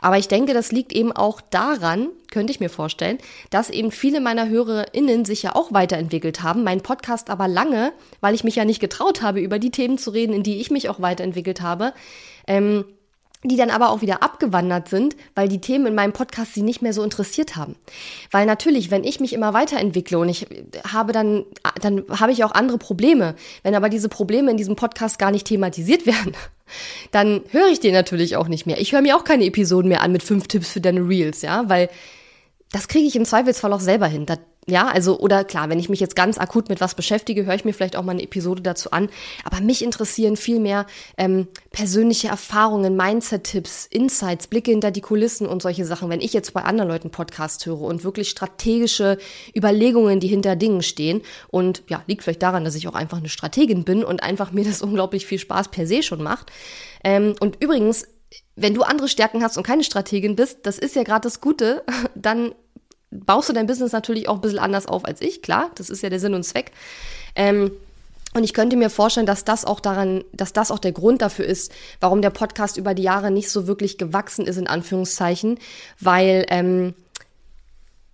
Aber 0.00 0.16
ich 0.16 0.26
denke, 0.26 0.54
das 0.54 0.72
liegt 0.72 0.94
eben 0.94 1.12
auch 1.12 1.42
daran, 1.42 2.08
könnte 2.32 2.50
ich 2.50 2.58
mir 2.58 2.70
vorstellen, 2.70 3.18
dass 3.50 3.70
eben 3.70 3.92
viele 3.92 4.20
meiner 4.20 4.48
HörerInnen 4.48 5.24
sich 5.24 5.44
ja 5.44 5.54
auch 5.54 5.72
weiterentwickelt 5.72 6.42
haben. 6.42 6.64
Mein 6.64 6.80
Podcast 6.80 7.30
aber 7.30 7.46
lange, 7.46 7.92
weil 8.20 8.34
ich 8.34 8.42
mich 8.42 8.56
ja 8.56 8.64
nicht 8.64 8.80
getraut 8.80 9.22
habe, 9.22 9.40
über 9.40 9.60
die 9.60 9.70
Themen 9.70 9.98
zu 9.98 10.10
reden, 10.10 10.32
in 10.32 10.42
die 10.42 10.60
ich 10.60 10.70
mich 10.72 10.88
auch 10.88 11.00
weiterentwickelt 11.00 11.60
habe. 11.60 11.92
Ähm, 12.48 12.84
die 13.44 13.56
dann 13.56 13.70
aber 13.70 13.90
auch 13.90 14.02
wieder 14.02 14.22
abgewandert 14.22 14.88
sind, 14.88 15.16
weil 15.34 15.48
die 15.48 15.60
Themen 15.60 15.86
in 15.86 15.94
meinem 15.94 16.12
Podcast 16.12 16.54
sie 16.54 16.62
nicht 16.62 16.80
mehr 16.80 16.92
so 16.92 17.02
interessiert 17.02 17.56
haben. 17.56 17.74
Weil 18.30 18.46
natürlich, 18.46 18.90
wenn 18.90 19.02
ich 19.02 19.18
mich 19.18 19.32
immer 19.32 19.52
weiterentwickle 19.52 20.18
und 20.18 20.28
ich 20.28 20.46
habe 20.86 21.12
dann, 21.12 21.44
dann 21.80 22.04
habe 22.08 22.30
ich 22.30 22.44
auch 22.44 22.52
andere 22.52 22.78
Probleme. 22.78 23.34
Wenn 23.64 23.74
aber 23.74 23.88
diese 23.88 24.08
Probleme 24.08 24.50
in 24.52 24.56
diesem 24.56 24.76
Podcast 24.76 25.18
gar 25.18 25.32
nicht 25.32 25.46
thematisiert 25.48 26.06
werden, 26.06 26.34
dann 27.10 27.42
höre 27.50 27.68
ich 27.68 27.80
den 27.80 27.94
natürlich 27.94 28.36
auch 28.36 28.46
nicht 28.46 28.66
mehr. 28.66 28.80
Ich 28.80 28.92
höre 28.92 29.02
mir 29.02 29.16
auch 29.16 29.24
keine 29.24 29.44
Episoden 29.44 29.88
mehr 29.88 30.02
an 30.02 30.12
mit 30.12 30.22
fünf 30.22 30.46
Tipps 30.46 30.70
für 30.70 30.80
deine 30.80 31.00
Reels, 31.00 31.42
ja, 31.42 31.68
weil 31.68 31.88
das 32.72 32.88
kriege 32.88 33.06
ich 33.06 33.16
im 33.16 33.24
Zweifelsfall 33.24 33.72
auch 33.72 33.80
selber 33.80 34.06
hin. 34.06 34.26
Das, 34.26 34.38
ja, 34.66 34.86
also, 34.86 35.18
oder 35.18 35.44
klar, 35.44 35.68
wenn 35.68 35.78
ich 35.78 35.88
mich 35.88 36.00
jetzt 36.00 36.16
ganz 36.16 36.38
akut 36.38 36.68
mit 36.68 36.80
was 36.80 36.94
beschäftige, 36.94 37.44
höre 37.44 37.54
ich 37.54 37.64
mir 37.64 37.74
vielleicht 37.74 37.96
auch 37.96 38.04
mal 38.04 38.12
eine 38.12 38.22
Episode 38.22 38.62
dazu 38.62 38.92
an. 38.92 39.10
Aber 39.44 39.60
mich 39.60 39.82
interessieren 39.82 40.36
viel 40.36 40.60
mehr 40.60 40.86
ähm, 41.18 41.48
persönliche 41.70 42.28
Erfahrungen, 42.28 42.96
Mindset-Tipps, 42.96 43.86
Insights, 43.86 44.46
Blicke 44.46 44.70
hinter 44.70 44.90
die 44.90 45.00
Kulissen 45.00 45.46
und 45.46 45.62
solche 45.62 45.84
Sachen. 45.84 46.08
Wenn 46.10 46.20
ich 46.20 46.32
jetzt 46.32 46.54
bei 46.54 46.62
anderen 46.62 46.88
Leuten 46.88 47.10
Podcast 47.10 47.66
höre 47.66 47.80
und 47.80 48.04
wirklich 48.04 48.30
strategische 48.30 49.18
Überlegungen, 49.54 50.20
die 50.20 50.28
hinter 50.28 50.56
Dingen 50.56 50.82
stehen. 50.82 51.22
Und 51.48 51.82
ja, 51.88 52.02
liegt 52.06 52.22
vielleicht 52.22 52.42
daran, 52.42 52.64
dass 52.64 52.76
ich 52.76 52.88
auch 52.88 52.94
einfach 52.94 53.18
eine 53.18 53.28
Strategin 53.28 53.84
bin 53.84 54.04
und 54.04 54.22
einfach 54.22 54.52
mir 54.52 54.64
das 54.64 54.80
unglaublich 54.82 55.26
viel 55.26 55.38
Spaß 55.38 55.68
per 55.68 55.86
se 55.86 56.02
schon 56.02 56.22
macht. 56.22 56.52
Ähm, 57.04 57.34
und 57.40 57.62
übrigens, 57.62 58.06
wenn 58.56 58.74
du 58.74 58.82
andere 58.82 59.08
Stärken 59.08 59.42
hast 59.42 59.56
und 59.56 59.66
keine 59.66 59.84
Strategin 59.84 60.36
bist, 60.36 60.60
das 60.64 60.78
ist 60.78 60.94
ja 60.96 61.02
gerade 61.02 61.22
das 61.22 61.40
Gute, 61.40 61.82
dann 62.14 62.54
baust 63.10 63.48
du 63.48 63.52
dein 63.52 63.66
Business 63.66 63.92
natürlich 63.92 64.28
auch 64.28 64.36
ein 64.36 64.40
bisschen 64.40 64.58
anders 64.58 64.86
auf 64.86 65.04
als 65.04 65.20
ich, 65.20 65.42
klar, 65.42 65.70
das 65.74 65.90
ist 65.90 66.02
ja 66.02 66.10
der 66.10 66.20
Sinn 66.20 66.34
und 66.34 66.44
Zweck. 66.44 66.72
Ähm, 67.34 67.72
Und 68.34 68.44
ich 68.44 68.54
könnte 68.54 68.76
mir 68.76 68.88
vorstellen, 68.88 69.26
dass 69.26 69.44
das 69.44 69.66
auch 69.66 69.80
daran, 69.80 70.24
dass 70.32 70.54
das 70.54 70.70
auch 70.70 70.78
der 70.78 70.92
Grund 70.92 71.20
dafür 71.20 71.44
ist, 71.44 71.70
warum 72.00 72.22
der 72.22 72.30
Podcast 72.30 72.78
über 72.78 72.94
die 72.94 73.02
Jahre 73.02 73.30
nicht 73.30 73.50
so 73.50 73.66
wirklich 73.66 73.98
gewachsen 73.98 74.46
ist, 74.46 74.56
in 74.56 74.66
Anführungszeichen, 74.66 75.58
weil 76.00 76.46
ähm, 76.48 76.94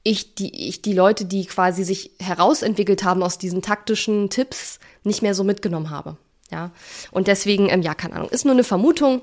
ich 0.03 0.35
die, 0.35 0.69
ich 0.69 0.83
die 0.83 0.93
Leute, 0.95 1.25
die 1.25 1.47
quasi 1.47 1.85
sich 1.85 2.11
herausentwickelt 2.19 3.05
haben 3.05 3.23
aus 3.23 3.39
diesen 3.39 3.63
taktischen 3.63 4.29
Tipps, 4.29 4.81
nicht 5.05 5.23
mehr 5.23 5.35
so 5.35 5.45
mitgenommen 5.45 5.91
habe. 5.91 6.17
Ja. 6.51 6.73
Und 7.13 7.29
deswegen, 7.29 7.69
ähm, 7.69 7.83
ja, 7.83 7.95
keine 7.95 8.17
Ahnung, 8.17 8.31
ist 8.31 8.45
nur 8.45 8.55
eine 8.55 8.65
Vermutung. 8.65 9.23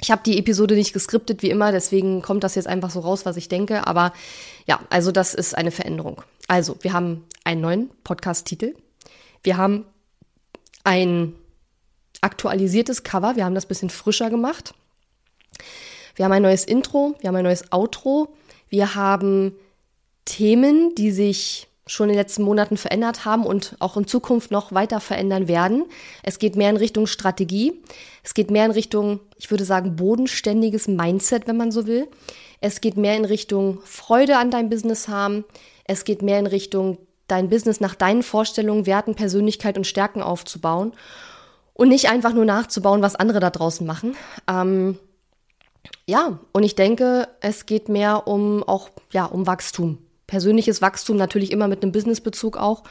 Ich 0.00 0.10
habe 0.10 0.22
die 0.24 0.38
Episode 0.38 0.74
nicht 0.74 0.92
geskriptet 0.92 1.42
wie 1.42 1.50
immer, 1.50 1.72
deswegen 1.72 2.22
kommt 2.22 2.44
das 2.44 2.54
jetzt 2.54 2.66
einfach 2.66 2.90
so 2.90 3.00
raus, 3.00 3.26
was 3.26 3.36
ich 3.36 3.48
denke. 3.48 3.86
Aber 3.86 4.12
ja, 4.66 4.80
also 4.88 5.12
das 5.12 5.34
ist 5.34 5.56
eine 5.56 5.70
Veränderung. 5.70 6.22
Also, 6.48 6.76
wir 6.80 6.92
haben 6.92 7.24
einen 7.44 7.60
neuen 7.60 7.90
Podcast-Titel. 8.02 8.74
Wir 9.42 9.56
haben 9.56 9.84
ein 10.84 11.34
aktualisiertes 12.20 13.02
Cover. 13.02 13.36
Wir 13.36 13.44
haben 13.44 13.54
das 13.54 13.66
bisschen 13.66 13.90
frischer 13.90 14.30
gemacht. 14.30 14.74
Wir 16.14 16.24
haben 16.24 16.32
ein 16.32 16.42
neues 16.42 16.64
Intro. 16.64 17.14
Wir 17.20 17.28
haben 17.28 17.36
ein 17.36 17.44
neues 17.44 17.72
Outro. 17.72 18.34
Wir 18.68 18.94
haben 18.94 19.54
Themen, 20.24 20.94
die 20.94 21.12
sich 21.12 21.68
schon 21.90 22.08
in 22.08 22.14
den 22.14 22.20
letzten 22.20 22.44
Monaten 22.44 22.76
verändert 22.76 23.24
haben 23.24 23.44
und 23.44 23.74
auch 23.80 23.96
in 23.96 24.06
Zukunft 24.06 24.52
noch 24.52 24.72
weiter 24.72 25.00
verändern 25.00 25.48
werden. 25.48 25.86
Es 26.22 26.38
geht 26.38 26.54
mehr 26.54 26.70
in 26.70 26.76
Richtung 26.76 27.08
Strategie. 27.08 27.82
Es 28.22 28.32
geht 28.32 28.50
mehr 28.52 28.64
in 28.64 28.70
Richtung, 28.70 29.18
ich 29.36 29.50
würde 29.50 29.64
sagen, 29.64 29.96
bodenständiges 29.96 30.86
Mindset, 30.86 31.48
wenn 31.48 31.56
man 31.56 31.72
so 31.72 31.88
will. 31.88 32.06
Es 32.60 32.80
geht 32.80 32.96
mehr 32.96 33.16
in 33.16 33.24
Richtung 33.24 33.80
Freude 33.84 34.36
an 34.36 34.52
deinem 34.52 34.68
Business 34.70 35.08
haben. 35.08 35.44
Es 35.84 36.04
geht 36.04 36.22
mehr 36.22 36.38
in 36.38 36.46
Richtung 36.46 36.98
dein 37.26 37.48
Business 37.48 37.80
nach 37.80 37.96
deinen 37.96 38.22
Vorstellungen, 38.22 38.86
Werten, 38.86 39.16
Persönlichkeit 39.16 39.76
und 39.76 39.86
Stärken 39.86 40.22
aufzubauen 40.22 40.92
und 41.74 41.88
nicht 41.88 42.08
einfach 42.08 42.32
nur 42.32 42.44
nachzubauen, 42.44 43.02
was 43.02 43.16
andere 43.16 43.40
da 43.40 43.50
draußen 43.50 43.84
machen. 43.84 44.14
Ähm, 44.48 44.96
ja, 46.06 46.38
und 46.52 46.62
ich 46.62 46.76
denke, 46.76 47.26
es 47.40 47.66
geht 47.66 47.88
mehr 47.88 48.28
um 48.28 48.62
auch 48.62 48.90
ja 49.12 49.24
um 49.24 49.48
Wachstum 49.48 49.98
persönliches 50.30 50.80
Wachstum 50.80 51.16
natürlich 51.16 51.50
immer 51.50 51.66
mit 51.66 51.82
einem 51.82 51.92
Businessbezug 51.92 52.56
auch. 52.56 52.84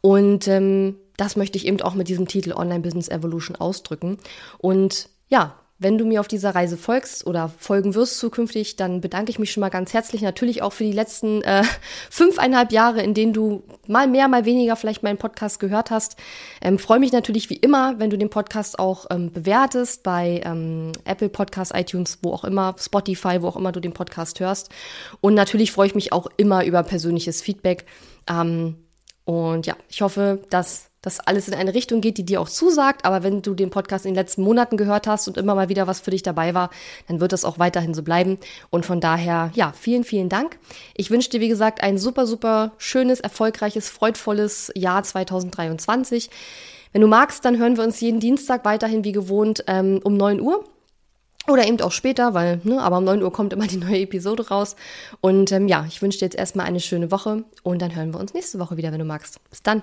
Und 0.00 0.46
ähm, 0.46 0.94
das 1.16 1.34
möchte 1.34 1.58
ich 1.58 1.66
eben 1.66 1.82
auch 1.82 1.94
mit 1.94 2.08
diesem 2.08 2.28
Titel 2.28 2.52
Online 2.52 2.80
Business 2.80 3.08
Evolution 3.08 3.56
ausdrücken. 3.56 4.18
Und 4.58 5.08
ja, 5.28 5.58
wenn 5.80 5.96
du 5.96 6.04
mir 6.04 6.20
auf 6.20 6.26
dieser 6.26 6.56
Reise 6.56 6.76
folgst 6.76 7.24
oder 7.24 7.48
folgen 7.48 7.94
wirst 7.94 8.18
zukünftig, 8.18 8.74
dann 8.74 9.00
bedanke 9.00 9.30
ich 9.30 9.38
mich 9.38 9.52
schon 9.52 9.60
mal 9.60 9.68
ganz 9.68 9.94
herzlich 9.94 10.22
natürlich 10.22 10.60
auch 10.60 10.72
für 10.72 10.82
die 10.82 10.92
letzten 10.92 11.40
äh, 11.42 11.62
fünfeinhalb 12.10 12.72
Jahre, 12.72 13.00
in 13.02 13.14
denen 13.14 13.32
du 13.32 13.62
mal 13.86 14.08
mehr, 14.08 14.26
mal 14.26 14.44
weniger 14.44 14.74
vielleicht 14.74 15.04
meinen 15.04 15.18
Podcast 15.18 15.60
gehört 15.60 15.92
hast. 15.92 16.16
Ähm, 16.60 16.78
Freue 16.78 16.98
mich 16.98 17.12
natürlich 17.12 17.48
wie 17.48 17.56
immer, 17.56 17.98
wenn 18.00 18.10
du 18.10 18.18
den 18.18 18.28
Podcast 18.28 18.78
auch 18.80 19.06
ähm, 19.10 19.32
bewertest 19.32 20.02
bei 20.02 20.40
ähm, 20.44 20.90
Apple 21.04 21.28
Podcast, 21.28 21.72
iTunes, 21.74 22.18
wo 22.22 22.32
auch 22.32 22.44
immer, 22.44 22.74
Spotify, 22.78 23.40
wo 23.40 23.48
auch 23.48 23.56
immer 23.56 23.70
du 23.70 23.80
den 23.80 23.92
Podcast 23.92 24.40
hörst. 24.40 24.70
Und 25.20 25.34
natürlich 25.34 25.70
freue 25.70 25.86
ich 25.86 25.94
mich 25.94 26.12
auch 26.12 26.26
immer 26.36 26.64
über 26.64 26.82
persönliches 26.82 27.40
Feedback. 27.40 27.86
Ähm, 28.28 28.76
und 29.24 29.66
ja, 29.66 29.76
ich 29.88 30.02
hoffe, 30.02 30.42
dass 30.50 30.87
dass 31.02 31.20
alles 31.20 31.48
in 31.48 31.54
eine 31.54 31.74
Richtung 31.74 32.00
geht, 32.00 32.18
die 32.18 32.24
dir 32.24 32.40
auch 32.40 32.48
zusagt. 32.48 33.04
Aber 33.04 33.22
wenn 33.22 33.42
du 33.42 33.54
den 33.54 33.70
Podcast 33.70 34.04
in 34.04 34.12
den 34.12 34.16
letzten 34.16 34.42
Monaten 34.42 34.76
gehört 34.76 35.06
hast 35.06 35.28
und 35.28 35.36
immer 35.36 35.54
mal 35.54 35.68
wieder 35.68 35.86
was 35.86 36.00
für 36.00 36.10
dich 36.10 36.22
dabei 36.22 36.54
war, 36.54 36.70
dann 37.06 37.20
wird 37.20 37.32
das 37.32 37.44
auch 37.44 37.58
weiterhin 37.58 37.94
so 37.94 38.02
bleiben. 38.02 38.38
Und 38.70 38.84
von 38.86 39.00
daher, 39.00 39.50
ja, 39.54 39.72
vielen, 39.72 40.04
vielen 40.04 40.28
Dank. 40.28 40.58
Ich 40.96 41.10
wünsche 41.10 41.30
dir, 41.30 41.40
wie 41.40 41.48
gesagt, 41.48 41.82
ein 41.82 41.98
super, 41.98 42.26
super 42.26 42.72
schönes, 42.78 43.20
erfolgreiches, 43.20 43.90
freudvolles 43.90 44.72
Jahr 44.74 45.02
2023. 45.02 46.30
Wenn 46.92 47.02
du 47.02 47.08
magst, 47.08 47.44
dann 47.44 47.58
hören 47.58 47.76
wir 47.76 47.84
uns 47.84 48.00
jeden 48.00 48.20
Dienstag 48.20 48.64
weiterhin 48.64 49.04
wie 49.04 49.12
gewohnt 49.12 49.64
ähm, 49.66 50.00
um 50.02 50.16
9 50.16 50.40
Uhr. 50.40 50.64
Oder 51.46 51.66
eben 51.66 51.80
auch 51.80 51.92
später, 51.92 52.34
weil, 52.34 52.60
ne, 52.64 52.80
aber 52.82 52.98
um 52.98 53.04
9 53.04 53.22
Uhr 53.22 53.32
kommt 53.32 53.54
immer 53.54 53.66
die 53.66 53.78
neue 53.78 54.00
Episode 54.00 54.48
raus. 54.48 54.76
Und 55.20 55.50
ähm, 55.52 55.66
ja, 55.66 55.86
ich 55.88 56.02
wünsche 56.02 56.18
dir 56.18 56.26
jetzt 56.26 56.36
erstmal 56.36 56.66
eine 56.66 56.80
schöne 56.80 57.10
Woche 57.10 57.44
und 57.62 57.80
dann 57.80 57.94
hören 57.94 58.12
wir 58.12 58.20
uns 58.20 58.34
nächste 58.34 58.58
Woche 58.58 58.76
wieder, 58.76 58.92
wenn 58.92 58.98
du 58.98 59.06
magst. 59.06 59.40
Bis 59.48 59.62
dann. 59.62 59.82